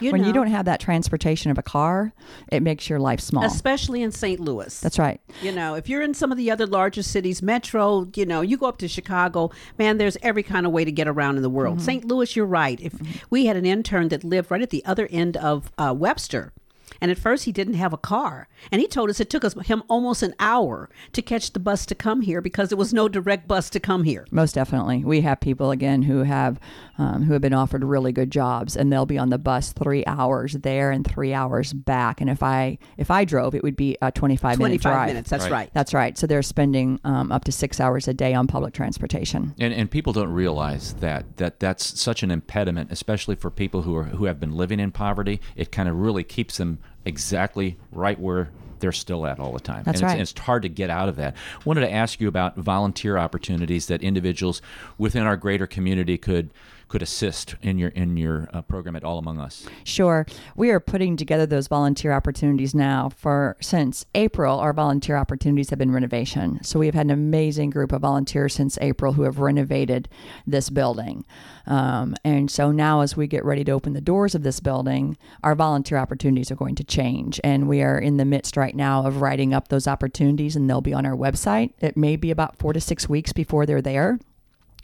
You 0.00 0.12
when 0.12 0.20
know, 0.20 0.26
you 0.26 0.32
don't 0.34 0.48
have 0.48 0.66
that 0.66 0.80
transportation 0.80 1.50
of 1.50 1.56
a 1.56 1.62
car, 1.62 2.12
it 2.52 2.62
makes 2.62 2.90
your 2.90 2.98
life 2.98 3.18
small. 3.20 3.44
especially 3.44 4.02
in 4.02 4.12
St. 4.12 4.38
Louis. 4.38 4.78
That's 4.80 4.98
right. 4.98 5.18
You 5.40 5.50
know, 5.52 5.74
if 5.76 5.88
you're 5.88 6.02
in 6.02 6.12
some 6.12 6.30
of 6.30 6.36
the 6.36 6.50
other 6.50 6.66
larger 6.66 7.02
cities, 7.02 7.40
Metro, 7.40 8.08
you 8.14 8.26
know, 8.26 8.42
you 8.42 8.58
go 8.58 8.66
up 8.66 8.76
to 8.78 8.88
Chicago, 8.88 9.50
man, 9.78 9.96
there's 9.96 10.18
every 10.22 10.42
kind 10.42 10.66
of 10.66 10.72
way 10.72 10.84
to 10.84 10.92
get 10.92 11.08
around 11.08 11.36
in 11.36 11.42
the 11.42 11.48
world. 11.50 11.80
St. 11.80 12.04
Louis, 12.04 12.36
you're 12.36 12.44
right. 12.44 12.78
If 12.82 12.94
we 13.30 13.46
had 13.46 13.56
an 13.56 13.64
intern 13.64 14.08
that 14.08 14.24
lived 14.24 14.50
right 14.50 14.60
at 14.62 14.70
the 14.70 14.84
other 14.84 15.08
end 15.10 15.38
of 15.38 15.72
uh, 15.78 15.94
Webster, 15.96 16.52
and 17.00 17.10
at 17.10 17.18
first 17.18 17.44
he 17.44 17.52
didn't 17.52 17.74
have 17.74 17.92
a 17.92 17.98
car, 17.98 18.48
and 18.70 18.80
he 18.80 18.86
told 18.88 19.10
us 19.10 19.20
it 19.20 19.30
took 19.30 19.44
us 19.44 19.54
him 19.66 19.82
almost 19.88 20.22
an 20.22 20.34
hour 20.38 20.88
to 21.12 21.22
catch 21.22 21.52
the 21.52 21.60
bus 21.60 21.86
to 21.86 21.94
come 21.94 22.22
here 22.22 22.40
because 22.40 22.68
there 22.68 22.78
was 22.78 22.92
no 22.94 23.08
direct 23.08 23.46
bus 23.48 23.70
to 23.70 23.80
come 23.80 24.04
here. 24.04 24.26
Most 24.30 24.54
definitely, 24.54 25.04
we 25.04 25.20
have 25.22 25.40
people 25.40 25.70
again 25.70 26.02
who 26.02 26.22
have 26.24 26.58
um, 26.98 27.22
who 27.24 27.32
have 27.32 27.42
been 27.42 27.54
offered 27.54 27.82
really 27.84 28.12
good 28.12 28.30
jobs, 28.30 28.76
and 28.76 28.92
they'll 28.92 29.06
be 29.06 29.18
on 29.18 29.30
the 29.30 29.38
bus 29.38 29.72
three 29.72 30.04
hours 30.06 30.52
there 30.54 30.90
and 30.90 31.06
three 31.06 31.32
hours 31.32 31.72
back. 31.72 32.20
And 32.20 32.28
if 32.28 32.42
I 32.42 32.78
if 32.96 33.10
I 33.10 33.24
drove, 33.24 33.54
it 33.54 33.62
would 33.62 33.76
be 33.76 33.96
a 34.02 34.10
twenty 34.12 34.36
five 34.36 34.58
minute 34.58 34.80
25 34.82 34.92
drive. 34.92 35.06
minutes, 35.08 35.30
that's 35.30 35.44
Right. 35.44 35.52
right. 35.52 35.70
That's 35.72 35.94
right. 35.94 36.18
So 36.18 36.26
they're 36.26 36.42
spending 36.42 37.00
um, 37.04 37.32
up 37.32 37.44
to 37.44 37.52
six 37.52 37.80
hours 37.80 38.06
a 38.08 38.14
day 38.14 38.34
on 38.34 38.46
public 38.46 38.74
transportation. 38.74 39.54
And, 39.58 39.72
and 39.72 39.90
people 39.90 40.12
don't 40.12 40.32
realize 40.32 40.94
that 40.94 41.36
that 41.38 41.60
that's 41.60 41.98
such 42.00 42.22
an 42.22 42.30
impediment, 42.30 42.90
especially 42.92 43.34
for 43.36 43.50
people 43.50 43.82
who 43.82 43.96
are 43.96 44.04
who 44.04 44.26
have 44.26 44.38
been 44.40 44.52
living 44.52 44.80
in 44.80 44.90
poverty. 44.92 45.40
It 45.56 45.72
kind 45.72 45.88
of 45.88 45.96
really 45.96 46.24
keeps 46.24 46.58
them 46.58 46.78
exactly 47.04 47.76
right 47.92 48.18
where 48.18 48.50
they're 48.80 48.92
still 48.92 49.26
at 49.26 49.38
all 49.38 49.52
the 49.52 49.60
time. 49.60 49.82
That's 49.84 50.00
and 50.00 50.10
right. 50.10 50.20
It's, 50.20 50.32
it's 50.32 50.40
hard 50.40 50.62
to 50.62 50.68
get 50.68 50.90
out 50.90 51.08
of 51.08 51.16
that. 51.16 51.36
wanted 51.64 51.82
to 51.82 51.92
ask 51.92 52.20
you 52.20 52.28
about 52.28 52.56
volunteer 52.56 53.18
opportunities 53.18 53.86
that 53.86 54.02
individuals 54.02 54.60
within 54.98 55.22
our 55.22 55.36
greater 55.36 55.66
community 55.66 56.18
could 56.18 56.50
could 56.90 57.02
assist 57.02 57.54
in 57.62 57.78
your 57.78 57.90
in 57.90 58.16
your 58.16 58.48
uh, 58.52 58.60
program 58.62 58.96
at 58.96 59.04
All 59.04 59.16
Among 59.16 59.38
Us. 59.38 59.66
Sure. 59.84 60.26
We 60.56 60.70
are 60.70 60.80
putting 60.80 61.16
together 61.16 61.46
those 61.46 61.68
volunteer 61.68 62.12
opportunities 62.12 62.74
now 62.74 63.08
for 63.08 63.56
since 63.60 64.04
April 64.14 64.58
our 64.58 64.72
volunteer 64.72 65.16
opportunities 65.16 65.70
have 65.70 65.78
been 65.78 65.92
renovation. 65.92 66.58
So 66.62 66.80
we've 66.80 66.94
had 66.94 67.06
an 67.06 67.12
amazing 67.12 67.70
group 67.70 67.92
of 67.92 68.02
volunteers 68.02 68.54
since 68.54 68.76
April 68.80 69.12
who 69.12 69.22
have 69.22 69.38
renovated 69.38 70.08
this 70.46 70.68
building. 70.68 71.24
Um, 71.66 72.16
and 72.24 72.50
so 72.50 72.72
now 72.72 73.00
as 73.00 73.16
we 73.16 73.28
get 73.28 73.44
ready 73.44 73.62
to 73.64 73.72
open 73.72 73.92
the 73.92 74.00
doors 74.00 74.34
of 74.34 74.42
this 74.42 74.58
building, 74.58 75.16
our 75.44 75.54
volunteer 75.54 75.96
opportunities 75.96 76.50
are 76.50 76.56
going 76.56 76.74
to 76.74 76.84
change 76.84 77.40
and 77.44 77.68
we 77.68 77.82
are 77.82 77.98
in 77.98 78.16
the 78.16 78.24
midst 78.24 78.56
right 78.56 78.74
now 78.74 79.06
of 79.06 79.20
writing 79.20 79.54
up 79.54 79.68
those 79.68 79.86
opportunities 79.86 80.56
and 80.56 80.68
they'll 80.68 80.80
be 80.80 80.92
on 80.92 81.06
our 81.06 81.16
website. 81.16 81.72
It 81.78 81.96
may 81.96 82.16
be 82.16 82.32
about 82.32 82.58
4 82.58 82.72
to 82.72 82.80
6 82.80 83.08
weeks 83.08 83.32
before 83.32 83.64
they're 83.64 83.80
there. 83.80 84.18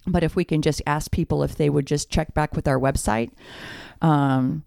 But 0.07 0.23
if 0.23 0.37
we 0.37 0.45
can 0.45 0.63
just 0.63 0.81
ask 0.87 1.11
people 1.11 1.43
if 1.43 1.57
they 1.57 1.69
would 1.69 1.87
just 1.87 2.09
check 2.11 2.33
back 2.35 2.55
with 2.55 2.69
our 2.69 2.79
website, 2.79 3.33
um, 4.01 4.63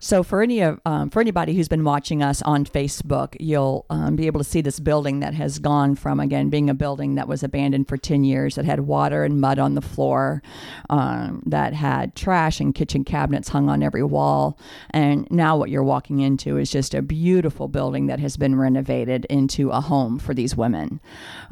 So 0.00 0.22
for 0.22 0.42
any 0.42 0.60
of 0.60 0.80
um, 0.84 1.10
for 1.10 1.20
anybody 1.20 1.54
who's 1.54 1.68
been 1.68 1.82
watching 1.82 2.22
us 2.22 2.40
on 2.42 2.64
Facebook, 2.64 3.34
you'll 3.40 3.84
um, 3.90 4.14
be 4.14 4.26
able 4.26 4.38
to 4.38 4.44
see 4.44 4.60
this 4.60 4.78
building 4.78 5.20
that 5.20 5.34
has 5.34 5.58
gone 5.58 5.96
from 5.96 6.20
again 6.20 6.50
being 6.50 6.70
a 6.70 6.74
building 6.74 7.16
that 7.16 7.26
was 7.26 7.42
abandoned 7.42 7.88
for 7.88 7.96
ten 7.96 8.22
years, 8.22 8.54
that 8.54 8.64
had 8.64 8.80
water 8.80 9.24
and 9.24 9.40
mud 9.40 9.58
on 9.58 9.74
the 9.74 9.80
floor, 9.80 10.40
um, 10.88 11.42
that 11.46 11.74
had 11.74 12.14
trash 12.14 12.60
and 12.60 12.74
kitchen 12.74 13.02
cabinets 13.02 13.48
hung 13.48 13.68
on 13.68 13.82
every 13.82 14.04
wall, 14.04 14.56
and 14.90 15.28
now 15.32 15.56
what 15.56 15.68
you're 15.68 15.82
walking 15.82 16.20
into 16.20 16.58
is 16.58 16.70
just 16.70 16.94
a 16.94 17.02
beautiful 17.02 17.66
building 17.66 18.06
that 18.06 18.20
has 18.20 18.36
been 18.36 18.54
renovated 18.54 19.24
into 19.24 19.70
a 19.70 19.80
home 19.80 20.18
for 20.18 20.32
these 20.32 20.56
women. 20.56 21.00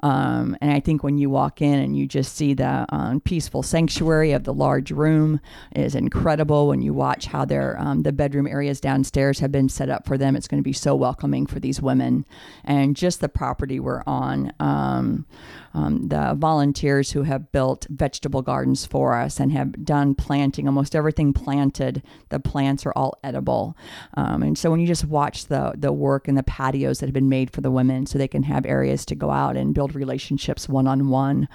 Um, 0.02 0.56
and 0.60 0.70
I 0.70 0.78
think 0.78 1.02
when 1.02 1.18
you 1.18 1.30
walk 1.30 1.60
in 1.60 1.80
and 1.80 1.96
you 1.96 2.06
just 2.06 2.36
see 2.36 2.54
the 2.54 2.86
um, 2.90 3.20
peaceful 3.20 3.64
sanctuary 3.64 4.30
of 4.32 4.44
the 4.44 4.54
large 4.54 4.92
room 4.92 5.40
is 5.74 5.96
incredible. 5.96 6.68
When 6.68 6.82
you 6.82 6.94
watch 6.94 7.26
how 7.26 7.44
their 7.44 7.76
um, 7.80 8.02
the 8.02 8.12
bedroom 8.12 8.35
bedroom 8.36 8.52
areas 8.52 8.80
downstairs 8.80 9.38
have 9.38 9.50
been 9.50 9.68
set 9.68 9.88
up 9.88 10.06
for 10.06 10.18
them. 10.18 10.36
It's 10.36 10.46
going 10.46 10.62
to 10.62 10.64
be 10.64 10.74
so 10.74 10.94
welcoming 10.94 11.46
for 11.46 11.58
these 11.58 11.80
women. 11.80 12.26
And 12.64 12.94
just 12.94 13.22
the 13.22 13.30
property 13.30 13.80
we're 13.80 14.02
on, 14.06 14.52
um, 14.60 15.24
um, 15.72 16.08
the 16.08 16.34
volunteers 16.36 17.12
who 17.12 17.22
have 17.22 17.50
built 17.50 17.86
vegetable 17.88 18.42
gardens 18.42 18.84
for 18.84 19.14
us 19.14 19.40
and 19.40 19.52
have 19.52 19.84
done 19.86 20.14
planting, 20.14 20.66
almost 20.66 20.94
everything 20.94 21.32
planted, 21.32 22.02
the 22.28 22.38
plants 22.38 22.84
are 22.84 22.92
all 22.94 23.18
edible. 23.24 23.74
Um, 24.14 24.42
and 24.42 24.58
so 24.58 24.70
when 24.70 24.80
you 24.80 24.86
just 24.86 25.06
watch 25.06 25.46
the, 25.46 25.72
the 25.74 25.92
work 25.92 26.28
and 26.28 26.36
the 26.36 26.42
patios 26.42 26.98
that 26.98 27.06
have 27.06 27.14
been 27.14 27.30
made 27.30 27.50
for 27.50 27.62
the 27.62 27.70
women 27.70 28.04
so 28.04 28.18
they 28.18 28.28
can 28.28 28.42
have 28.42 28.66
areas 28.66 29.06
to 29.06 29.14
go 29.14 29.30
out 29.30 29.56
and 29.56 29.74
build 29.74 29.94
relationships 29.94 30.68
one 30.68 30.86
on 30.86 31.08
one, 31.08 31.48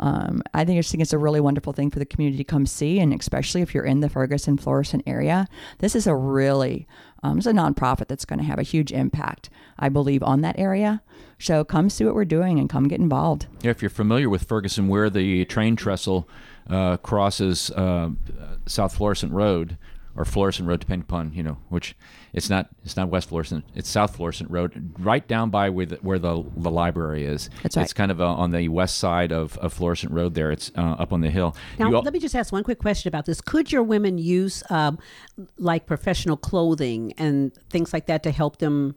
I 0.00 0.64
think 0.64 0.80
it's 0.80 1.12
a 1.12 1.18
really 1.18 1.40
wonderful 1.40 1.72
thing 1.72 1.90
for 1.90 2.00
the 2.00 2.06
community 2.06 2.38
to 2.38 2.44
come 2.44 2.66
see. 2.66 2.98
And 2.98 3.14
especially 3.14 3.62
if 3.62 3.72
you're 3.72 3.84
in 3.84 4.00
the 4.00 4.08
Ferguson, 4.08 4.56
Florissant 4.56 5.04
area, 5.06 5.46
this 5.78 5.94
is 5.94 6.06
a 6.06 6.14
really 6.24 6.86
um, 7.24 7.38
it's 7.38 7.46
a 7.46 7.52
nonprofit 7.52 8.06
that's 8.06 8.26
going 8.26 8.38
to 8.38 8.44
have 8.44 8.58
a 8.58 8.62
huge 8.62 8.92
impact, 8.92 9.48
I 9.78 9.88
believe, 9.88 10.22
on 10.22 10.42
that 10.42 10.58
area. 10.58 11.02
So 11.38 11.64
come 11.64 11.88
see 11.88 12.04
what 12.04 12.14
we're 12.14 12.26
doing 12.26 12.58
and 12.58 12.68
come 12.68 12.86
get 12.86 13.00
involved. 13.00 13.46
Yeah, 13.62 13.70
if 13.70 13.80
you're 13.80 13.88
familiar 13.88 14.28
with 14.28 14.44
Ferguson, 14.44 14.88
where 14.88 15.08
the 15.08 15.46
train 15.46 15.74
trestle 15.74 16.28
uh, 16.68 16.98
crosses 16.98 17.70
uh, 17.70 18.10
South 18.66 18.94
Florissant 18.94 19.32
Road, 19.32 19.78
or 20.16 20.24
Florissant 20.24 20.68
Road, 20.68 20.80
depending 20.80 21.02
upon 21.02 21.32
you 21.32 21.42
know 21.42 21.58
which. 21.68 21.96
It's 22.32 22.50
not 22.50 22.68
it's 22.82 22.96
not 22.96 23.10
West 23.10 23.28
Florissant. 23.28 23.64
It's 23.74 23.88
South 23.88 24.16
Florissant 24.16 24.50
Road, 24.50 24.92
right 24.98 25.26
down 25.26 25.50
by 25.50 25.70
where 25.70 25.86
the, 25.86 25.96
where 25.96 26.18
the, 26.18 26.44
the 26.56 26.70
library 26.70 27.24
is. 27.24 27.48
That's 27.62 27.76
right. 27.76 27.84
It's 27.84 27.92
kind 27.92 28.10
of 28.10 28.20
uh, 28.20 28.26
on 28.26 28.50
the 28.50 28.68
west 28.68 28.98
side 28.98 29.30
of, 29.30 29.56
of 29.58 29.72
Florissant 29.72 30.12
Road. 30.12 30.34
There, 30.34 30.50
it's 30.50 30.72
uh, 30.76 30.96
up 30.98 31.12
on 31.12 31.20
the 31.20 31.30
hill. 31.30 31.56
Now, 31.78 31.90
let 31.90 32.12
me 32.12 32.18
just 32.18 32.34
ask 32.34 32.52
one 32.52 32.64
quick 32.64 32.80
question 32.80 33.08
about 33.08 33.26
this. 33.26 33.40
Could 33.40 33.70
your 33.70 33.84
women 33.84 34.18
use 34.18 34.64
um, 34.68 34.98
like 35.58 35.86
professional 35.86 36.36
clothing 36.36 37.12
and 37.18 37.54
things 37.70 37.92
like 37.92 38.06
that 38.06 38.24
to 38.24 38.32
help 38.32 38.58
them 38.58 38.96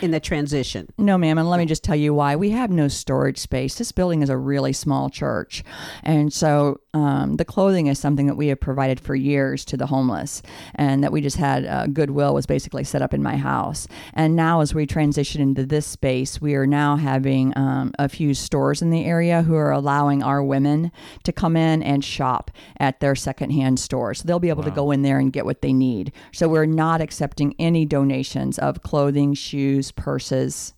in 0.00 0.10
the 0.10 0.20
transition. 0.20 0.88
No, 0.98 1.16
ma'am. 1.18 1.38
And 1.38 1.48
let 1.48 1.58
me 1.58 1.66
just 1.66 1.84
tell 1.84 1.96
you 1.96 2.14
why. 2.14 2.36
We 2.36 2.50
have 2.50 2.70
no 2.70 2.88
storage 2.88 3.38
space. 3.38 3.76
This 3.76 3.92
building 3.92 4.22
is 4.22 4.30
a 4.30 4.36
really 4.36 4.72
small 4.72 5.10
church. 5.10 5.62
And 6.02 6.32
so 6.32 6.80
um, 6.94 7.36
the 7.36 7.44
clothing 7.44 7.86
is 7.86 7.98
something 7.98 8.26
that 8.26 8.36
we 8.36 8.48
have 8.48 8.60
provided 8.60 9.00
for 9.00 9.14
years 9.14 9.64
to 9.66 9.76
the 9.76 9.86
homeless 9.86 10.42
and 10.74 11.02
that 11.04 11.12
we 11.12 11.20
just 11.20 11.36
had 11.36 11.66
uh, 11.66 11.86
Goodwill 11.86 12.34
was 12.34 12.46
basically 12.46 12.84
set 12.84 13.02
up 13.02 13.14
in 13.14 13.22
my 13.22 13.36
house. 13.36 13.86
And 14.14 14.34
now, 14.34 14.60
as 14.60 14.74
we 14.74 14.86
transition 14.86 15.40
into 15.40 15.66
this 15.66 15.86
space, 15.86 16.40
we 16.40 16.54
are 16.54 16.66
now 16.66 16.96
having 16.96 17.56
um, 17.56 17.92
a 17.98 18.08
few 18.08 18.34
stores 18.34 18.82
in 18.82 18.90
the 18.90 19.04
area 19.04 19.42
who 19.42 19.54
are 19.54 19.70
allowing 19.70 20.22
our 20.22 20.42
women 20.42 20.90
to 21.24 21.32
come 21.32 21.56
in 21.56 21.82
and 21.82 22.04
shop 22.04 22.50
at 22.78 23.00
their 23.00 23.14
secondhand 23.14 23.78
stores. 23.78 24.20
So 24.20 24.26
they'll 24.26 24.38
be 24.38 24.48
able 24.48 24.62
wow. 24.62 24.70
to 24.70 24.74
go 24.74 24.90
in 24.90 25.02
there 25.02 25.18
and 25.18 25.32
get 25.32 25.44
what 25.44 25.62
they 25.62 25.72
need. 25.72 26.12
So 26.32 26.48
we're 26.48 26.66
not 26.66 27.00
accepting 27.00 27.54
any 27.58 27.84
donations 27.84 28.58
of 28.58 28.82
clothing, 28.82 29.34
shoes, 29.34 29.78
shoes, 29.78 29.92
purses. 29.92 30.74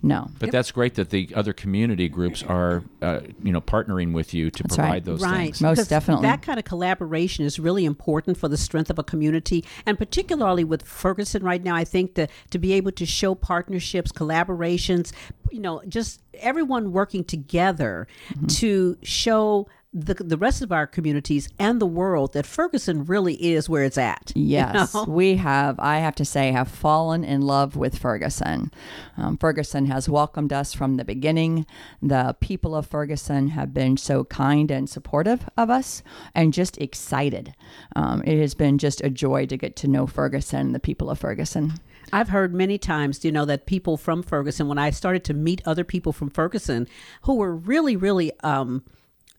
No. 0.00 0.28
But 0.38 0.46
yep. 0.46 0.52
that's 0.52 0.70
great 0.70 0.94
that 0.94 1.10
the 1.10 1.28
other 1.34 1.52
community 1.52 2.08
groups 2.08 2.44
are, 2.44 2.84
uh, 3.02 3.20
you 3.42 3.52
know, 3.52 3.60
partnering 3.60 4.12
with 4.12 4.32
you 4.32 4.50
to 4.50 4.62
that's 4.62 4.76
provide 4.76 4.90
right. 4.90 5.04
those 5.04 5.22
right. 5.22 5.36
things. 5.46 5.60
Most 5.60 5.88
definitely. 5.88 6.22
That 6.22 6.42
kind 6.42 6.58
of 6.58 6.64
collaboration 6.64 7.44
is 7.44 7.58
really 7.58 7.84
important 7.84 8.36
for 8.36 8.48
the 8.48 8.56
strength 8.56 8.90
of 8.90 8.98
a 8.98 9.02
community, 9.02 9.64
and 9.86 9.98
particularly 9.98 10.62
with 10.62 10.82
Ferguson 10.82 11.42
right 11.42 11.62
now. 11.62 11.74
I 11.74 11.84
think 11.84 12.14
that 12.14 12.30
to 12.50 12.58
be 12.58 12.72
able 12.74 12.92
to 12.92 13.06
show 13.06 13.34
partnerships, 13.34 14.12
collaborations, 14.12 15.12
you 15.50 15.60
know, 15.60 15.82
just 15.88 16.22
everyone 16.34 16.92
working 16.92 17.24
together 17.24 18.06
mm-hmm. 18.30 18.46
to 18.46 18.96
show 19.02 19.66
the, 19.92 20.14
the 20.14 20.36
rest 20.36 20.60
of 20.60 20.70
our 20.70 20.86
communities 20.86 21.48
and 21.58 21.80
the 21.80 21.86
world 21.86 22.34
that 22.34 22.46
Ferguson 22.46 23.06
really 23.06 23.34
is 23.34 23.68
where 23.68 23.84
it's 23.84 23.96
at. 23.96 24.32
Yes, 24.34 24.92
you 24.92 25.00
know? 25.00 25.04
we 25.08 25.36
have, 25.36 25.80
I 25.80 25.98
have 25.98 26.14
to 26.16 26.24
say, 26.24 26.52
have 26.52 26.68
fallen 26.68 27.24
in 27.24 27.40
love 27.40 27.74
with 27.74 27.98
Ferguson. 27.98 28.70
Um, 29.16 29.38
Ferguson 29.38 29.86
has 29.86 30.08
welcomed 30.08 30.52
us 30.52 30.74
from 30.74 30.96
the 30.96 31.04
beginning. 31.04 31.64
The 32.02 32.36
people 32.40 32.76
of 32.76 32.86
Ferguson 32.86 33.48
have 33.48 33.72
been 33.72 33.96
so 33.96 34.24
kind 34.24 34.70
and 34.70 34.90
supportive 34.90 35.48
of 35.56 35.70
us 35.70 36.02
and 36.34 36.52
just 36.52 36.76
excited. 36.78 37.54
Um, 37.96 38.22
it 38.26 38.38
has 38.40 38.54
been 38.54 38.76
just 38.76 39.02
a 39.02 39.10
joy 39.10 39.46
to 39.46 39.56
get 39.56 39.74
to 39.76 39.88
know 39.88 40.06
Ferguson, 40.06 40.58
and 40.58 40.74
the 40.74 40.80
people 40.80 41.08
of 41.08 41.18
Ferguson. 41.18 41.74
I've 42.12 42.28
heard 42.28 42.54
many 42.54 42.78
times, 42.78 43.24
you 43.24 43.32
know, 43.32 43.44
that 43.44 43.66
people 43.66 43.96
from 43.96 44.22
Ferguson, 44.22 44.68
when 44.68 44.78
I 44.78 44.90
started 44.90 45.24
to 45.24 45.34
meet 45.34 45.62
other 45.64 45.84
people 45.84 46.12
from 46.12 46.30
Ferguson 46.30 46.86
who 47.22 47.34
were 47.36 47.54
really, 47.54 47.96
really, 47.96 48.32
um, 48.40 48.82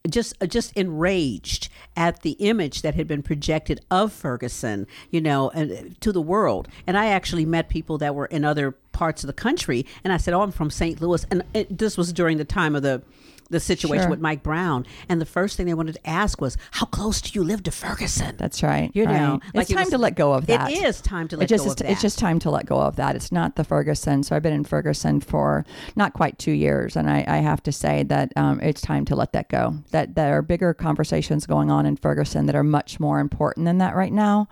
just 0.08 0.36
uh, 0.42 0.46
just 0.46 0.72
enraged 0.74 1.70
at 1.96 2.22
the 2.22 2.32
image 2.32 2.82
that 2.82 2.96
had 2.96 3.08
been 3.08 3.24
projected 3.24 3.82
of 3.92 4.14
Ferguson, 4.14 4.88
you 5.12 5.22
know, 5.22 5.50
and 5.50 5.72
uh, 5.72 5.94
to 6.00 6.12
the 6.12 6.22
world. 6.22 6.68
And 6.88 6.98
I 6.98 7.08
actually 7.08 7.46
met 7.46 7.70
people 7.70 7.98
that 7.98 8.16
were 8.16 8.28
in 8.28 8.46
other 8.46 8.72
parts 8.92 9.24
of 9.24 9.28
the 9.28 9.34
country, 9.34 9.86
and 10.04 10.14
I 10.14 10.18
said, 10.18 10.34
"Oh, 10.34 10.42
I'm 10.42 10.52
from 10.52 10.70
St. 10.70 11.02
Louis," 11.02 11.26
and 11.30 11.44
it, 11.54 11.78
this 11.78 11.98
was 11.98 12.14
during 12.14 12.38
the 12.38 12.46
time 12.46 12.76
of 12.76 12.84
the 12.84 13.02
the 13.50 13.60
situation 13.60 14.04
sure. 14.04 14.10
with 14.10 14.20
Mike 14.20 14.44
Brown. 14.44 14.86
And 15.08 15.20
the 15.20 15.26
first 15.26 15.58
thing 15.58 15.66
they 15.66 15.74
wanted 15.74 15.96
to 15.96 16.10
ask 16.10 16.42
was, 16.42 16.58
"How 16.72 16.86
close 16.86 17.22
do 17.22 17.32
you 17.34 17.44
live 17.44 17.64
to 17.64 17.72
Ferguson?" 17.72 18.36
That's 18.38 18.64
right. 18.64 18.92
You 18.94 19.06
right. 19.06 19.20
know, 19.20 19.40
like 19.54 19.64
it's 19.64 19.72
time 19.72 19.82
it 19.82 19.86
was, 19.86 19.90
to 19.92 19.98
let 19.98 20.16
go 20.16 20.34
of 20.34 20.48
that. 20.48 20.72
It 20.72 20.84
is 20.84 21.02
time 21.02 21.28
to 21.30 21.38
let 21.38 21.46
it 21.46 21.48
just 21.48 21.66
go 21.66 21.72
of 21.72 21.78
that. 21.78 21.92
It's 21.92 22.02
just 22.02 22.20
time 22.20 22.40
to 22.40 22.50
let 22.50 22.66
go 22.66 22.80
of 22.80 22.96
that. 22.98 23.16
It's 23.16 23.32
not 23.32 23.56
the 23.56 23.64
Ferguson. 23.64 24.24
So 24.24 24.36
I've 24.36 24.44
been 24.44 24.54
in 24.54 24.64
Ferguson 24.64 25.20
for 25.20 25.66
not 25.96 26.14
quite 26.14 26.38
two 26.38 26.52
years, 26.52 26.96
and 26.96 27.10
I, 27.10 27.26
I 27.28 27.38
have 27.38 27.64
to 27.64 27.72
say 27.72 28.04
that 28.04 28.32
um, 28.36 28.60
it's 28.62 28.82
time 28.82 29.06
to 29.06 29.16
let 29.16 29.34
that 29.34 29.50
go. 29.50 29.76
That 29.92 30.16
there 30.16 30.38
are 30.38 30.42
bigger 30.42 30.74
conversations 30.74 31.46
going 31.46 31.72
on 31.72 31.86
in 31.86 31.96
Ferguson 31.96 32.46
that 32.46 32.56
are 32.56 32.64
much 32.64 33.00
more 33.00 33.20
important 33.20 33.66
than 33.66 33.78
that 33.80 33.96
right 33.96 34.14
now. 34.14 34.48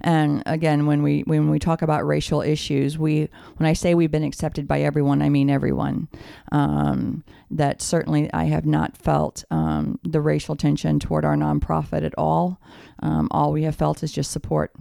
And 0.00 0.42
again, 0.46 0.86
when 0.86 1.02
we 1.02 1.22
when 1.22 1.50
we 1.50 1.58
talk 1.58 1.82
about 1.82 2.06
racial 2.06 2.42
issues, 2.42 2.98
we 2.98 3.28
when 3.56 3.66
I 3.66 3.72
say 3.72 3.94
we've 3.94 4.10
been 4.10 4.24
accepted 4.24 4.68
by 4.68 4.80
everyone, 4.80 5.22
I 5.22 5.28
mean 5.28 5.50
everyone. 5.50 6.08
Um, 6.52 7.24
that 7.50 7.80
certainly 7.80 8.32
I 8.36 8.44
have 8.44 8.66
not 8.66 8.98
felt 8.98 9.44
um, 9.50 9.98
the 10.04 10.20
racial 10.20 10.56
tension 10.56 11.00
toward 11.00 11.24
our 11.24 11.36
nonprofit 11.36 12.04
at 12.04 12.14
all. 12.18 12.60
Um, 13.02 13.28
all 13.30 13.50
we 13.50 13.62
have 13.62 13.74
felt 13.74 14.02
is 14.02 14.12
just 14.12 14.30
support. 14.30 14.72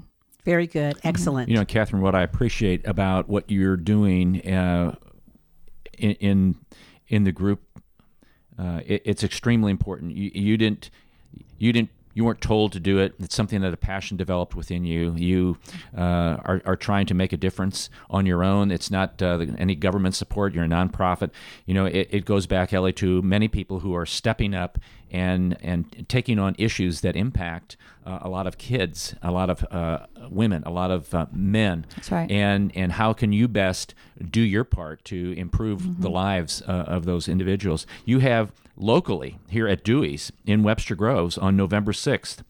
Very 0.44 0.68
good. 0.68 0.98
Mm-hmm. 0.98 1.08
Excellent. 1.08 1.50
You 1.50 1.56
know, 1.56 1.63
Catherine, 1.63 2.02
what 2.02 2.15
I 2.15 2.22
appreciate 2.22 2.86
about 2.86 3.30
what 3.30 3.50
you're 3.50 3.78
doing 3.78 4.46
uh, 4.46 4.96
in, 5.98 6.12
in, 6.12 6.56
in 7.08 7.24
the 7.24 7.32
group, 7.32 7.62
uh, 8.60 8.82
it, 8.86 9.04
it's 9.06 9.24
extremely 9.24 9.72
important. 9.72 10.12
You, 10.12 10.32
you 10.34 10.58
didn't 10.58 10.89
you 11.58 11.72
didn't 11.72 11.89
you 12.15 12.23
weren't 12.23 12.41
told 12.41 12.71
to 12.71 12.80
do 12.80 12.97
it. 12.97 13.13
It's 13.19 13.36
something 13.36 13.62
that 13.62 13.73
a 13.73 13.78
passion 13.78 14.17
developed 14.17 14.56
within 14.56 14.86
you. 14.86 15.13
You 15.15 15.58
uh, 15.95 16.38
are, 16.43 16.62
are 16.65 16.78
trying 16.78 17.06
to 17.08 17.13
make 17.13 17.34
a 17.34 17.38
difference 17.38 17.89
on 18.10 18.25
your 18.25 18.43
own. 18.43 18.71
It's 18.71 18.89
not 18.89 19.21
uh, 19.21 19.45
any 19.58 19.75
government 19.75 20.15
support. 20.15 20.56
You're 20.56 20.63
a 20.63 20.67
nonprofit. 20.67 21.32
You 21.65 21.73
know, 21.73 21.86
it, 21.86 22.08
it 22.10 22.25
goes 22.25 22.47
back, 22.47 22.73
Ellie, 22.73 22.93
to 22.93 23.21
many 23.21 23.49
people 23.49 23.82
who 23.82 23.93
are 23.93 24.06
stepping 24.06 24.56
up 24.56 24.80
and 25.15 25.58
and 25.62 26.06
taking 26.10 26.38
on 26.39 26.56
issues 26.58 27.01
that 27.01 27.15
impact 27.15 27.78
uh, 28.06 28.19
a 28.21 28.30
lot 28.30 28.47
of 28.47 28.58
kids, 28.58 29.15
a 29.23 29.32
lot 29.32 29.49
of 29.49 29.65
uh, 29.71 30.06
women, 30.30 30.62
a 30.65 30.69
lot 30.69 30.91
of 30.91 31.13
uh, 31.15 31.25
men. 31.32 31.86
That's 31.95 32.12
right. 32.12 32.30
And 32.30 32.71
and 32.75 32.91
how 32.91 33.13
can 33.13 33.32
you 33.32 33.47
best 33.47 33.95
do 34.30 34.41
your 34.41 34.65
part 34.65 35.06
to 35.06 35.34
improve 35.38 35.82
mm-hmm. 35.82 36.01
the 36.01 36.10
lives 36.10 36.62
uh, 36.67 36.71
of 36.71 37.06
those 37.06 37.30
individuals? 37.30 37.88
You 38.04 38.19
have 38.19 38.51
locally 38.75 39.39
here 39.49 39.69
at 39.69 39.86
Dewey's 39.86 40.34
in 40.45 40.63
Webster 40.63 40.95
Groves 40.95 41.38
on 41.38 41.56
November 41.56 41.93
sixth 41.93 42.43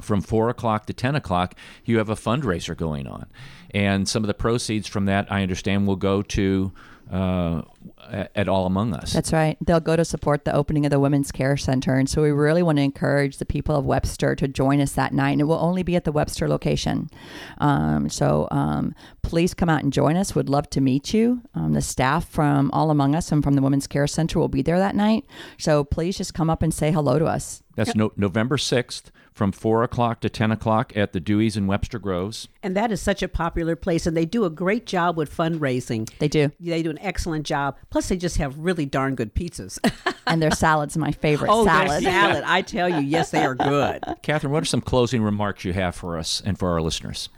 from 0.00 0.22
4 0.22 0.48
o'clock 0.48 0.86
to 0.86 0.94
10 0.94 1.14
o'clock, 1.14 1.54
you 1.84 1.98
have 1.98 2.08
a 2.08 2.14
fundraiser 2.14 2.74
going 2.74 3.06
on. 3.06 3.26
And 3.74 4.08
some 4.08 4.22
of 4.22 4.28
the 4.28 4.34
proceeds 4.34 4.88
from 4.88 5.04
that, 5.04 5.30
I 5.30 5.42
understand, 5.42 5.86
will 5.86 5.96
go 5.96 6.22
to 6.22 6.72
uh, 7.10 7.62
at 8.08 8.48
all 8.48 8.66
among 8.66 8.94
us. 8.94 9.12
That's 9.12 9.32
right. 9.32 9.56
They'll 9.60 9.80
go 9.80 9.96
to 9.96 10.04
support 10.04 10.44
the 10.44 10.54
opening 10.54 10.84
of 10.84 10.90
the 10.90 11.00
Women's 11.00 11.32
Care 11.32 11.56
Center. 11.56 11.94
And 11.94 12.08
so 12.08 12.22
we 12.22 12.30
really 12.30 12.62
want 12.62 12.78
to 12.78 12.82
encourage 12.82 13.38
the 13.38 13.44
people 13.44 13.74
of 13.74 13.84
Webster 13.84 14.36
to 14.36 14.46
join 14.46 14.80
us 14.80 14.92
that 14.92 15.12
night. 15.12 15.32
And 15.32 15.40
it 15.40 15.44
will 15.44 15.58
only 15.58 15.82
be 15.82 15.96
at 15.96 16.04
the 16.04 16.12
Webster 16.12 16.48
location. 16.48 17.10
Um, 17.58 18.08
so 18.08 18.48
um, 18.50 18.94
please 19.22 19.54
come 19.54 19.68
out 19.68 19.82
and 19.82 19.92
join 19.92 20.16
us. 20.16 20.34
We'd 20.34 20.48
love 20.48 20.70
to 20.70 20.80
meet 20.80 21.12
you. 21.12 21.42
Um, 21.54 21.72
the 21.72 21.82
staff 21.82 22.28
from 22.28 22.70
All 22.72 22.90
Among 22.90 23.14
Us 23.14 23.32
and 23.32 23.42
from 23.42 23.54
the 23.54 23.62
Women's 23.62 23.86
Care 23.86 24.06
Center 24.06 24.38
will 24.38 24.48
be 24.48 24.62
there 24.62 24.78
that 24.78 24.94
night. 24.94 25.24
So 25.58 25.82
please 25.84 26.16
just 26.16 26.34
come 26.34 26.50
up 26.50 26.62
and 26.62 26.72
say 26.72 26.92
hello 26.92 27.18
to 27.18 27.26
us. 27.26 27.62
That's 27.74 27.94
no, 27.94 28.12
November 28.16 28.56
6th 28.56 29.10
from 29.32 29.52
4 29.52 29.82
o'clock 29.82 30.20
to 30.20 30.28
10 30.28 30.50
o'clock 30.50 30.96
at 30.96 31.12
the 31.12 31.20
Dewey's 31.20 31.56
in 31.56 31.66
Webster 31.66 31.98
Groves. 31.98 32.48
And 32.62 32.76
that 32.76 32.92
is 32.92 33.00
such 33.00 33.22
a 33.22 33.28
popular 33.28 33.76
place, 33.76 34.06
and 34.06 34.16
they 34.16 34.26
do 34.26 34.44
a 34.44 34.50
great 34.50 34.86
job 34.86 35.16
with 35.16 35.34
fundraising. 35.34 36.10
They 36.18 36.28
do. 36.28 36.52
They 36.60 36.82
do 36.82 36.90
an 36.90 36.98
excellent 37.00 37.46
job. 37.46 37.76
Plus, 37.88 38.08
they 38.08 38.16
just 38.16 38.36
have 38.36 38.58
really 38.58 38.86
darn 38.86 39.14
good 39.14 39.34
pizzas. 39.34 39.78
and 40.26 40.42
their 40.42 40.50
salad's 40.50 40.96
my 40.96 41.12
favorite 41.12 41.50
oh, 41.50 41.64
salad. 41.64 42.04
Their 42.04 42.12
salad. 42.12 42.44
I 42.46 42.62
tell 42.62 42.88
you, 42.88 43.00
yes, 43.00 43.30
they 43.30 43.44
are 43.44 43.54
good. 43.54 44.04
Catherine, 44.22 44.52
what 44.52 44.62
are 44.62 44.66
some 44.66 44.80
closing 44.80 45.22
remarks 45.22 45.64
you 45.64 45.72
have 45.72 45.94
for 45.94 46.18
us 46.18 46.42
and 46.44 46.58
for 46.58 46.70
our 46.70 46.80
listeners? 46.80 47.28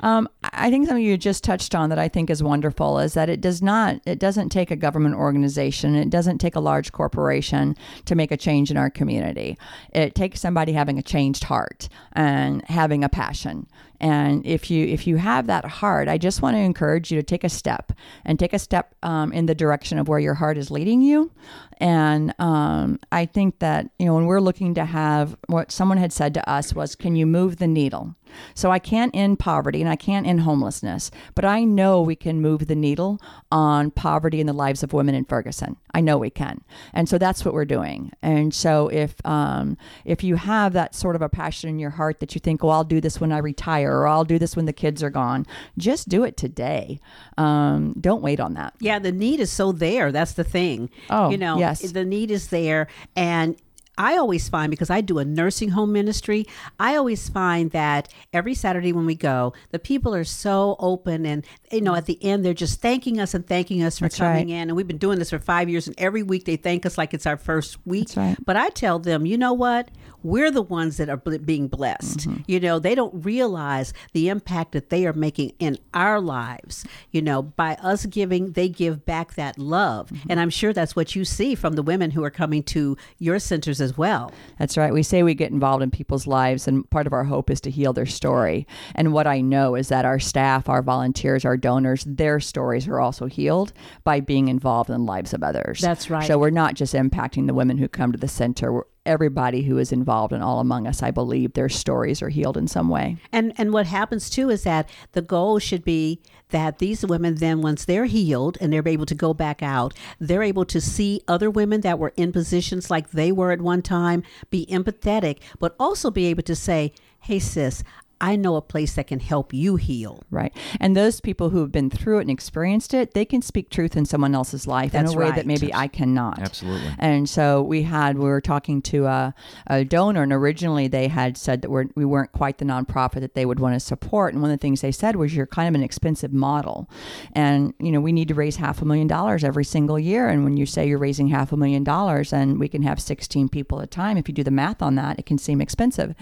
Um, 0.00 0.28
I 0.44 0.70
think 0.70 0.86
something 0.86 1.04
you 1.04 1.16
just 1.16 1.42
touched 1.42 1.74
on 1.74 1.88
that 1.90 1.98
I 1.98 2.08
think 2.08 2.30
is 2.30 2.42
wonderful 2.42 2.98
is 2.98 3.14
that 3.14 3.28
it 3.28 3.40
does 3.40 3.62
not, 3.62 4.00
it 4.06 4.18
doesn't 4.18 4.50
take 4.50 4.70
a 4.70 4.76
government 4.76 5.14
organization, 5.14 5.94
it 5.94 6.10
doesn't 6.10 6.38
take 6.38 6.54
a 6.54 6.60
large 6.60 6.92
corporation 6.92 7.76
to 8.04 8.14
make 8.14 8.30
a 8.30 8.36
change 8.36 8.70
in 8.70 8.76
our 8.76 8.90
community. 8.90 9.58
It 9.92 10.14
takes 10.14 10.40
somebody 10.40 10.72
having 10.72 10.98
a 10.98 11.02
changed 11.36 11.44
heart 11.44 11.88
and 12.12 12.62
having 12.68 13.04
a 13.04 13.08
passion. 13.08 13.66
And 13.98 14.44
if 14.44 14.70
you 14.70 14.86
if 14.86 15.06
you 15.06 15.16
have 15.16 15.46
that 15.46 15.64
heart, 15.64 16.08
I 16.08 16.18
just 16.18 16.42
want 16.42 16.54
to 16.56 16.60
encourage 16.60 17.10
you 17.10 17.18
to 17.18 17.22
take 17.22 17.44
a 17.44 17.48
step 17.48 17.92
and 18.26 18.38
take 18.38 18.52
a 18.52 18.58
step 18.58 18.94
um, 19.02 19.32
in 19.32 19.46
the 19.46 19.54
direction 19.54 19.98
of 19.98 20.06
where 20.06 20.18
your 20.18 20.34
heart 20.34 20.58
is 20.58 20.70
leading 20.70 21.00
you. 21.00 21.30
And 21.78 22.34
um, 22.38 22.98
I 23.10 23.26
think 23.26 23.58
that 23.60 23.88
you 23.98 24.06
know 24.06 24.14
when 24.14 24.26
we're 24.26 24.40
looking 24.40 24.74
to 24.74 24.84
have 24.84 25.36
what 25.48 25.72
someone 25.72 25.98
had 25.98 26.12
said 26.12 26.34
to 26.34 26.42
us 26.48 26.74
was, 26.74 26.94
"Can 26.94 27.16
you 27.16 27.26
move 27.26 27.56
the 27.56 27.66
needle?" 27.66 28.14
So 28.54 28.70
I 28.70 28.78
can't 28.78 29.14
end 29.14 29.38
poverty 29.38 29.80
and 29.80 29.90
I 29.90 29.96
can't 29.96 30.26
end 30.26 30.40
homelessness, 30.40 31.10
but 31.34 31.44
I 31.44 31.64
know 31.64 32.02
we 32.02 32.16
can 32.16 32.40
move 32.40 32.66
the 32.66 32.74
needle 32.74 33.20
on 33.50 33.90
poverty 33.90 34.40
in 34.40 34.46
the 34.46 34.52
lives 34.52 34.82
of 34.82 34.92
women 34.92 35.14
in 35.14 35.24
Ferguson. 35.24 35.76
I 35.94 36.00
know 36.00 36.18
we 36.18 36.30
can, 36.30 36.62
and 36.92 37.08
so 37.08 37.18
that's 37.18 37.44
what 37.44 37.54
we're 37.54 37.64
doing. 37.64 38.12
And 38.22 38.52
so 38.52 38.88
if 38.88 39.14
um, 39.24 39.76
if 40.04 40.22
you 40.22 40.36
have 40.36 40.72
that 40.74 40.94
sort 40.94 41.16
of 41.16 41.22
a 41.22 41.28
passion 41.28 41.70
in 41.70 41.78
your 41.78 41.90
heart 41.90 42.20
that 42.20 42.34
you 42.34 42.40
think, 42.40 42.62
"Oh, 42.62 42.68
I'll 42.68 42.84
do 42.84 43.00
this 43.00 43.20
when 43.20 43.32
I 43.32 43.38
retire," 43.38 43.98
or 43.98 44.06
"I'll 44.06 44.24
do 44.24 44.38
this 44.38 44.56
when 44.56 44.66
the 44.66 44.72
kids 44.72 45.02
are 45.02 45.10
gone," 45.10 45.46
just 45.78 46.08
do 46.08 46.24
it 46.24 46.36
today. 46.36 47.00
Um, 47.38 47.94
don't 48.00 48.22
wait 48.22 48.40
on 48.40 48.54
that. 48.54 48.74
Yeah, 48.80 48.98
the 48.98 49.12
need 49.12 49.40
is 49.40 49.50
so 49.50 49.72
there. 49.72 50.12
That's 50.12 50.34
the 50.34 50.44
thing. 50.44 50.90
Oh, 51.10 51.30
you 51.30 51.38
know, 51.38 51.58
yes. 51.58 51.80
the 51.92 52.04
need 52.04 52.30
is 52.30 52.48
there, 52.48 52.88
and 53.14 53.56
I 53.98 54.16
always 54.16 54.48
find 54.48 54.70
because 54.70 54.90
I 54.90 55.00
do 55.00 55.18
a 55.18 55.24
nursing 55.24 55.70
home 55.70 55.92
ministry, 55.92 56.46
I 56.78 56.96
always 56.96 57.28
find 57.28 57.70
that 57.70 58.12
every 58.32 58.54
Saturday 58.54 58.92
when 58.92 59.06
we 59.06 59.14
go, 59.14 59.52
the 59.70 59.78
people 59.78 60.14
are 60.14 60.24
so 60.24 60.76
open 60.78 61.24
and 61.26 61.44
you 61.72 61.80
know 61.80 61.94
at 61.94 62.06
the 62.06 62.22
end 62.22 62.44
they're 62.44 62.54
just 62.54 62.80
thanking 62.80 63.20
us 63.20 63.34
and 63.34 63.46
thanking 63.46 63.82
us 63.82 63.98
for 63.98 64.04
That's 64.04 64.18
coming 64.18 64.48
right. 64.48 64.54
in 64.54 64.68
and 64.68 64.76
we've 64.76 64.86
been 64.86 64.98
doing 64.98 65.18
this 65.18 65.30
for 65.30 65.38
5 65.38 65.68
years 65.68 65.86
and 65.86 65.98
every 65.98 66.22
week 66.22 66.44
they 66.44 66.56
thank 66.56 66.86
us 66.86 66.98
like 66.98 67.14
it's 67.14 67.26
our 67.26 67.36
first 67.36 67.78
week. 67.86 68.08
Right. 68.16 68.36
But 68.44 68.56
I 68.56 68.68
tell 68.70 68.98
them, 68.98 69.26
you 69.26 69.38
know 69.38 69.52
what? 69.52 69.90
We're 70.22 70.50
the 70.50 70.62
ones 70.62 70.96
that 70.96 71.08
are 71.08 71.16
being 71.16 71.68
blessed. 71.68 72.20
Mm-hmm. 72.20 72.42
You 72.48 72.58
know, 72.58 72.80
they 72.80 72.96
don't 72.96 73.24
realize 73.24 73.92
the 74.12 74.28
impact 74.28 74.72
that 74.72 74.90
they 74.90 75.06
are 75.06 75.12
making 75.12 75.52
in 75.60 75.78
our 75.94 76.20
lives. 76.20 76.84
You 77.12 77.22
know, 77.22 77.42
by 77.42 77.74
us 77.74 78.06
giving, 78.06 78.52
they 78.52 78.68
give 78.68 79.06
back 79.06 79.34
that 79.34 79.56
love. 79.56 80.08
Mm-hmm. 80.08 80.30
And 80.30 80.40
I'm 80.40 80.50
sure 80.50 80.72
that's 80.72 80.96
what 80.96 81.14
you 81.14 81.24
see 81.24 81.54
from 81.54 81.74
the 81.74 81.82
women 81.82 82.10
who 82.10 82.24
are 82.24 82.30
coming 82.30 82.64
to 82.64 82.96
your 83.18 83.38
centers 83.38 83.80
as 83.86 83.96
well. 83.96 84.32
That's 84.58 84.76
right. 84.76 84.92
We 84.92 85.02
say 85.02 85.22
we 85.22 85.34
get 85.34 85.52
involved 85.52 85.82
in 85.82 85.90
people's 85.90 86.26
lives, 86.26 86.68
and 86.68 86.88
part 86.90 87.06
of 87.06 87.12
our 87.12 87.24
hope 87.24 87.50
is 87.50 87.60
to 87.62 87.70
heal 87.70 87.92
their 87.92 88.06
story. 88.06 88.66
And 88.94 89.12
what 89.12 89.26
I 89.26 89.40
know 89.40 89.74
is 89.74 89.88
that 89.88 90.04
our 90.04 90.18
staff, 90.18 90.68
our 90.68 90.82
volunteers, 90.82 91.44
our 91.44 91.56
donors, 91.56 92.04
their 92.04 92.40
stories 92.40 92.88
are 92.88 93.00
also 93.00 93.26
healed 93.26 93.72
by 94.04 94.20
being 94.20 94.48
involved 94.48 94.90
in 94.90 94.98
the 94.98 95.12
lives 95.12 95.32
of 95.32 95.42
others. 95.42 95.80
That's 95.80 96.10
right. 96.10 96.26
So 96.26 96.38
we're 96.38 96.50
not 96.50 96.74
just 96.74 96.94
impacting 96.94 97.46
the 97.46 97.54
women 97.54 97.78
who 97.78 97.88
come 97.88 98.12
to 98.12 98.18
the 98.18 98.28
center. 98.28 98.84
Everybody 99.06 99.62
who 99.62 99.78
is 99.78 99.92
involved 99.92 100.32
and 100.32 100.42
all 100.42 100.60
among 100.60 100.86
us, 100.86 101.02
I 101.02 101.10
believe 101.10 101.52
their 101.52 101.68
stories 101.68 102.20
are 102.22 102.28
healed 102.28 102.56
in 102.56 102.68
some 102.68 102.88
way. 102.88 103.16
And 103.32 103.52
and 103.56 103.72
what 103.72 103.86
happens 103.86 104.28
too 104.28 104.50
is 104.50 104.64
that 104.64 104.88
the 105.12 105.22
goal 105.22 105.58
should 105.58 105.84
be 105.84 106.20
that 106.50 106.78
these 106.78 107.04
women 107.04 107.36
then 107.36 107.62
once 107.62 107.84
they're 107.84 108.04
healed 108.04 108.58
and 108.60 108.72
they're 108.72 108.86
able 108.86 109.06
to 109.06 109.14
go 109.14 109.34
back 109.34 109.62
out, 109.62 109.94
they're 110.20 110.42
able 110.42 110.64
to 110.66 110.80
see 110.80 111.20
other 111.26 111.50
women 111.50 111.80
that 111.80 111.98
were 111.98 112.12
in 112.16 112.32
positions 112.32 112.90
like 112.90 113.10
they 113.10 113.32
were 113.32 113.52
at 113.52 113.60
one 113.60 113.82
time, 113.82 114.22
be 114.50 114.66
empathetic, 114.66 115.38
but 115.58 115.74
also 115.78 116.10
be 116.10 116.26
able 116.26 116.42
to 116.42 116.54
say, 116.54 116.92
"Hey 117.20 117.38
sis, 117.38 117.82
I 118.20 118.36
know 118.36 118.56
a 118.56 118.62
place 118.62 118.94
that 118.94 119.06
can 119.08 119.20
help 119.20 119.52
you 119.52 119.76
heal. 119.76 120.22
Right. 120.30 120.54
And 120.80 120.96
those 120.96 121.20
people 121.20 121.50
who 121.50 121.60
have 121.60 121.72
been 121.72 121.90
through 121.90 122.18
it 122.18 122.22
and 122.22 122.30
experienced 122.30 122.94
it, 122.94 123.14
they 123.14 123.24
can 123.24 123.42
speak 123.42 123.70
truth 123.70 123.96
in 123.96 124.06
someone 124.06 124.34
else's 124.34 124.66
life 124.66 124.92
That's 124.92 125.10
in 125.10 125.16
a 125.16 125.18
way 125.18 125.26
right. 125.26 125.34
that 125.36 125.46
maybe 125.46 125.72
I 125.74 125.88
cannot. 125.88 126.38
Absolutely. 126.38 126.90
And 126.98 127.28
so 127.28 127.62
we 127.62 127.82
had, 127.82 128.16
we 128.16 128.24
were 128.24 128.40
talking 128.40 128.80
to 128.82 129.06
a, 129.06 129.34
a 129.66 129.84
donor, 129.84 130.22
and 130.22 130.32
originally 130.32 130.88
they 130.88 131.08
had 131.08 131.36
said 131.36 131.62
that 131.62 131.70
we're, 131.70 131.86
we 131.94 132.04
weren't 132.04 132.32
quite 132.32 132.58
the 132.58 132.64
nonprofit 132.64 133.20
that 133.20 133.34
they 133.34 133.44
would 133.44 133.60
want 133.60 133.74
to 133.74 133.80
support. 133.80 134.32
And 134.32 134.42
one 134.42 134.50
of 134.50 134.58
the 134.58 134.62
things 134.62 134.80
they 134.80 134.92
said 134.92 135.16
was, 135.16 135.34
you're 135.34 135.46
kind 135.46 135.68
of 135.68 135.74
an 135.74 135.84
expensive 135.84 136.32
model. 136.32 136.88
And, 137.32 137.74
you 137.78 137.92
know, 137.92 138.00
we 138.00 138.12
need 138.12 138.28
to 138.28 138.34
raise 138.34 138.56
half 138.56 138.80
a 138.80 138.84
million 138.84 139.06
dollars 139.06 139.44
every 139.44 139.64
single 139.64 139.98
year. 139.98 140.28
And 140.28 140.44
when 140.44 140.56
you 140.56 140.66
say 140.66 140.88
you're 140.88 140.98
raising 140.98 141.28
half 141.28 141.52
a 141.52 141.56
million 141.56 141.84
dollars 141.84 142.32
and 142.32 142.58
we 142.58 142.68
can 142.68 142.82
have 142.82 143.00
16 143.00 143.48
people 143.48 143.80
at 143.80 143.84
a 143.84 143.86
time, 143.86 144.16
if 144.16 144.28
you 144.28 144.34
do 144.34 144.42
the 144.42 144.50
math 144.50 144.82
on 144.82 144.94
that, 144.96 145.18
it 145.18 145.26
can 145.26 145.38
seem 145.38 145.60
expensive. 145.60 146.14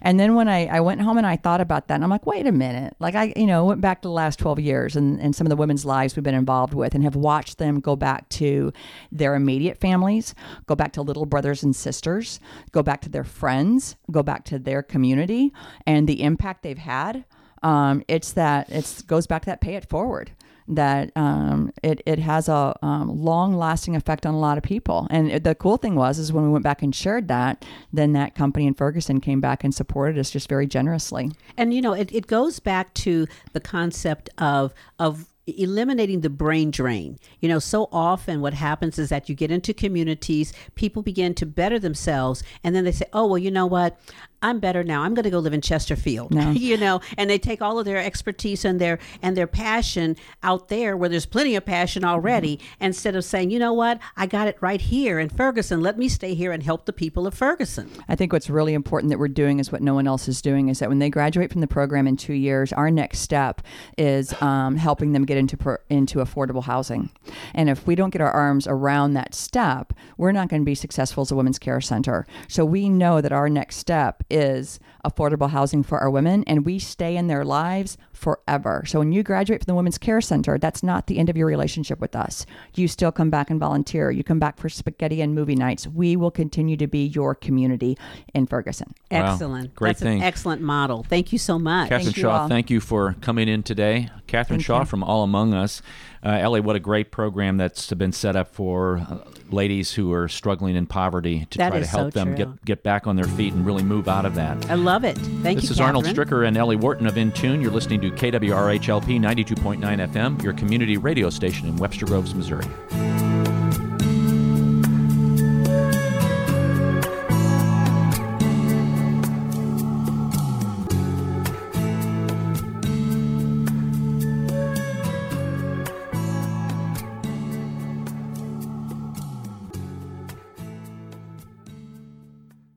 And 0.00 0.18
then 0.18 0.34
when 0.34 0.48
I, 0.48 0.66
I 0.66 0.80
went 0.80 1.00
home 1.02 1.18
and 1.18 1.26
I 1.26 1.33
thought 1.36 1.60
about 1.60 1.88
that 1.88 1.96
and 1.96 2.04
I'm 2.04 2.10
like, 2.10 2.26
wait 2.26 2.46
a 2.46 2.52
minute. 2.52 2.94
Like 2.98 3.14
I, 3.14 3.32
you 3.36 3.46
know, 3.46 3.64
went 3.64 3.80
back 3.80 4.02
to 4.02 4.08
the 4.08 4.12
last 4.12 4.38
12 4.38 4.60
years 4.60 4.96
and, 4.96 5.20
and 5.20 5.34
some 5.34 5.46
of 5.46 5.50
the 5.50 5.56
women's 5.56 5.84
lives 5.84 6.16
we've 6.16 6.22
been 6.22 6.34
involved 6.34 6.74
with 6.74 6.94
and 6.94 7.04
have 7.04 7.16
watched 7.16 7.58
them 7.58 7.80
go 7.80 7.96
back 7.96 8.28
to 8.30 8.72
their 9.12 9.34
immediate 9.34 9.78
families, 9.78 10.34
go 10.66 10.74
back 10.74 10.92
to 10.92 11.02
little 11.02 11.26
brothers 11.26 11.62
and 11.62 11.74
sisters, 11.74 12.40
go 12.72 12.82
back 12.82 13.00
to 13.02 13.08
their 13.08 13.24
friends, 13.24 13.96
go 14.10 14.22
back 14.22 14.44
to 14.46 14.58
their 14.58 14.82
community 14.82 15.52
and 15.86 16.08
the 16.08 16.22
impact 16.22 16.62
they've 16.62 16.78
had. 16.78 17.24
Um, 17.62 18.02
it's 18.08 18.32
that 18.32 18.70
it 18.70 19.02
goes 19.06 19.26
back 19.26 19.42
to 19.42 19.46
that 19.46 19.60
pay 19.60 19.74
it 19.74 19.88
forward 19.88 20.32
that 20.66 21.12
um, 21.16 21.72
it, 21.82 22.00
it 22.06 22.18
has 22.18 22.48
a 22.48 22.74
um, 22.82 23.22
long 23.22 23.54
lasting 23.54 23.96
effect 23.96 24.24
on 24.24 24.34
a 24.34 24.38
lot 24.38 24.56
of 24.56 24.64
people. 24.64 25.06
And 25.10 25.44
the 25.44 25.54
cool 25.54 25.76
thing 25.76 25.94
was, 25.94 26.18
is 26.18 26.32
when 26.32 26.44
we 26.44 26.50
went 26.50 26.64
back 26.64 26.82
and 26.82 26.94
shared 26.94 27.28
that, 27.28 27.64
then 27.92 28.12
that 28.14 28.34
company 28.34 28.66
in 28.66 28.74
Ferguson 28.74 29.20
came 29.20 29.40
back 29.40 29.62
and 29.64 29.74
supported 29.74 30.18
us 30.18 30.30
just 30.30 30.48
very 30.48 30.66
generously. 30.66 31.32
And, 31.56 31.74
you 31.74 31.82
know, 31.82 31.92
it, 31.92 32.12
it 32.14 32.26
goes 32.26 32.60
back 32.60 32.94
to 32.94 33.26
the 33.52 33.60
concept 33.60 34.30
of, 34.38 34.72
of 34.98 35.28
eliminating 35.46 36.22
the 36.22 36.30
brain 36.30 36.70
drain. 36.70 37.18
You 37.40 37.48
know, 37.48 37.58
so 37.58 37.88
often 37.92 38.40
what 38.40 38.54
happens 38.54 38.98
is 38.98 39.10
that 39.10 39.28
you 39.28 39.34
get 39.34 39.50
into 39.50 39.74
communities, 39.74 40.52
people 40.74 41.02
begin 41.02 41.34
to 41.34 41.46
better 41.46 41.78
themselves, 41.78 42.42
and 42.62 42.74
then 42.74 42.84
they 42.84 42.92
say, 42.92 43.06
oh, 43.12 43.26
well, 43.26 43.38
you 43.38 43.50
know 43.50 43.66
what? 43.66 44.00
I'm 44.44 44.60
better 44.60 44.84
now. 44.84 45.02
I'm 45.02 45.14
going 45.14 45.24
to 45.24 45.30
go 45.30 45.38
live 45.38 45.54
in 45.54 45.62
Chesterfield. 45.62 46.34
No. 46.34 46.50
you 46.64 46.76
know, 46.76 47.00
and 47.16 47.30
they 47.30 47.38
take 47.38 47.62
all 47.62 47.78
of 47.78 47.86
their 47.86 47.96
expertise 47.96 48.62
and 48.64 48.78
their 48.78 48.98
and 49.22 49.34
their 49.34 49.46
passion 49.46 50.16
out 50.42 50.68
there 50.68 50.98
where 50.98 51.08
there's 51.08 51.24
plenty 51.24 51.56
of 51.56 51.64
passion 51.64 52.04
already 52.04 52.58
mm-hmm. 52.58 52.84
instead 52.84 53.16
of 53.16 53.24
saying, 53.24 53.50
"You 53.50 53.58
know 53.58 53.72
what? 53.72 53.98
I 54.18 54.26
got 54.26 54.46
it 54.46 54.58
right 54.60 54.82
here 54.82 55.18
in 55.18 55.30
Ferguson. 55.30 55.80
Let 55.80 55.96
me 55.96 56.10
stay 56.10 56.34
here 56.34 56.52
and 56.52 56.62
help 56.62 56.84
the 56.84 56.92
people 56.92 57.26
of 57.26 57.32
Ferguson." 57.32 57.90
I 58.06 58.16
think 58.16 58.34
what's 58.34 58.50
really 58.50 58.74
important 58.74 59.10
that 59.10 59.18
we're 59.18 59.28
doing 59.28 59.60
is 59.60 59.72
what 59.72 59.80
no 59.80 59.94
one 59.94 60.06
else 60.06 60.28
is 60.28 60.42
doing 60.42 60.68
is 60.68 60.78
that 60.80 60.90
when 60.90 60.98
they 60.98 61.08
graduate 61.08 61.50
from 61.50 61.62
the 61.62 61.66
program 61.66 62.06
in 62.06 62.16
2 62.16 62.34
years, 62.34 62.70
our 62.74 62.90
next 62.90 63.20
step 63.20 63.62
is 63.96 64.40
um, 64.42 64.76
helping 64.76 65.12
them 65.12 65.24
get 65.24 65.38
into 65.38 65.78
into 65.88 66.18
affordable 66.18 66.64
housing. 66.64 67.08
And 67.54 67.70
if 67.70 67.86
we 67.86 67.94
don't 67.94 68.10
get 68.10 68.20
our 68.20 68.30
arms 68.30 68.66
around 68.66 69.14
that 69.14 69.34
step, 69.34 69.94
we're 70.18 70.32
not 70.32 70.48
going 70.48 70.60
to 70.60 70.66
be 70.66 70.74
successful 70.74 71.22
as 71.22 71.30
a 71.30 71.36
women's 71.36 71.58
care 71.58 71.80
center. 71.80 72.26
So 72.46 72.66
we 72.66 72.90
know 72.90 73.22
that 73.22 73.32
our 73.32 73.48
next 73.48 73.76
step 73.76 74.22
is 74.34 74.80
affordable 75.04 75.50
housing 75.50 75.82
for 75.82 75.98
our 75.98 76.10
women, 76.10 76.44
and 76.46 76.64
we 76.64 76.78
stay 76.78 77.16
in 77.16 77.26
their 77.26 77.44
lives 77.44 77.96
forever. 78.12 78.84
So 78.86 78.98
when 78.98 79.12
you 79.12 79.22
graduate 79.22 79.60
from 79.62 79.70
the 79.72 79.74
Women's 79.74 79.98
Care 79.98 80.20
Center, 80.20 80.58
that's 80.58 80.82
not 80.82 81.06
the 81.06 81.18
end 81.18 81.28
of 81.28 81.36
your 81.36 81.46
relationship 81.46 82.00
with 82.00 82.16
us. 82.16 82.46
You 82.74 82.88
still 82.88 83.12
come 83.12 83.30
back 83.30 83.50
and 83.50 83.60
volunteer. 83.60 84.10
You 84.10 84.24
come 84.24 84.38
back 84.38 84.58
for 84.58 84.68
spaghetti 84.68 85.20
and 85.20 85.34
movie 85.34 85.56
nights. 85.56 85.86
We 85.86 86.16
will 86.16 86.30
continue 86.30 86.76
to 86.78 86.86
be 86.86 87.06
your 87.06 87.34
community 87.34 87.98
in 88.34 88.46
Ferguson. 88.46 88.94
Wow. 89.10 89.32
Excellent. 89.32 89.74
Great 89.74 89.90
That's 89.90 90.00
thing. 90.02 90.18
an 90.18 90.24
excellent 90.24 90.62
model. 90.62 91.02
Thank 91.02 91.32
you 91.32 91.38
so 91.38 91.58
much. 91.58 91.88
Catherine 91.88 92.06
Thank 92.06 92.16
Shaw, 92.16 92.42
all. 92.42 92.48
thank 92.48 92.70
you 92.70 92.80
for 92.80 93.14
coming 93.20 93.48
in 93.48 93.62
today. 93.62 94.10
Catherine 94.26 94.60
Shaw 94.60 94.84
from 94.84 95.02
All 95.04 95.22
Among 95.22 95.52
Us. 95.54 95.82
Uh, 96.24 96.38
Ellie, 96.40 96.60
what 96.60 96.74
a 96.74 96.80
great 96.80 97.10
program 97.10 97.58
that's 97.58 97.92
been 97.92 98.12
set 98.12 98.34
up 98.34 98.48
for 98.54 98.96
uh, 98.98 99.18
ladies 99.50 99.92
who 99.92 100.10
are 100.12 100.26
struggling 100.26 100.74
in 100.74 100.86
poverty 100.86 101.46
to 101.50 101.58
That 101.58 101.68
try 101.70 101.80
to 101.80 101.86
help 101.86 102.14
so 102.14 102.18
them 102.18 102.28
true. 102.28 102.36
get, 102.36 102.64
get 102.64 102.82
back 102.82 103.06
on 103.06 103.16
their 103.16 103.26
feet 103.26 103.52
and 103.52 103.66
really 103.66 103.82
move 103.82 104.08
out 104.08 104.24
of 104.24 104.34
that. 104.36 104.70
I 104.70 104.74
love 104.74 104.93
it. 105.02 105.16
Thank 105.42 105.60
This 105.60 105.70
you, 105.70 105.74
is 105.74 105.80
Arnold 105.80 106.04
Stricker 106.04 106.46
and 106.46 106.56
Ellie 106.56 106.76
Wharton 106.76 107.06
of 107.06 107.14
Intune. 107.14 107.60
You're 107.60 107.72
listening 107.72 108.00
to 108.02 108.10
KWRHLP 108.12 109.18
92.9 109.18 109.80
FM, 109.80 110.40
your 110.42 110.52
community 110.52 110.96
radio 110.96 111.30
station 111.30 111.66
in 111.66 111.76
Webster 111.76 112.06
Groves, 112.06 112.34
Missouri. 112.34 112.66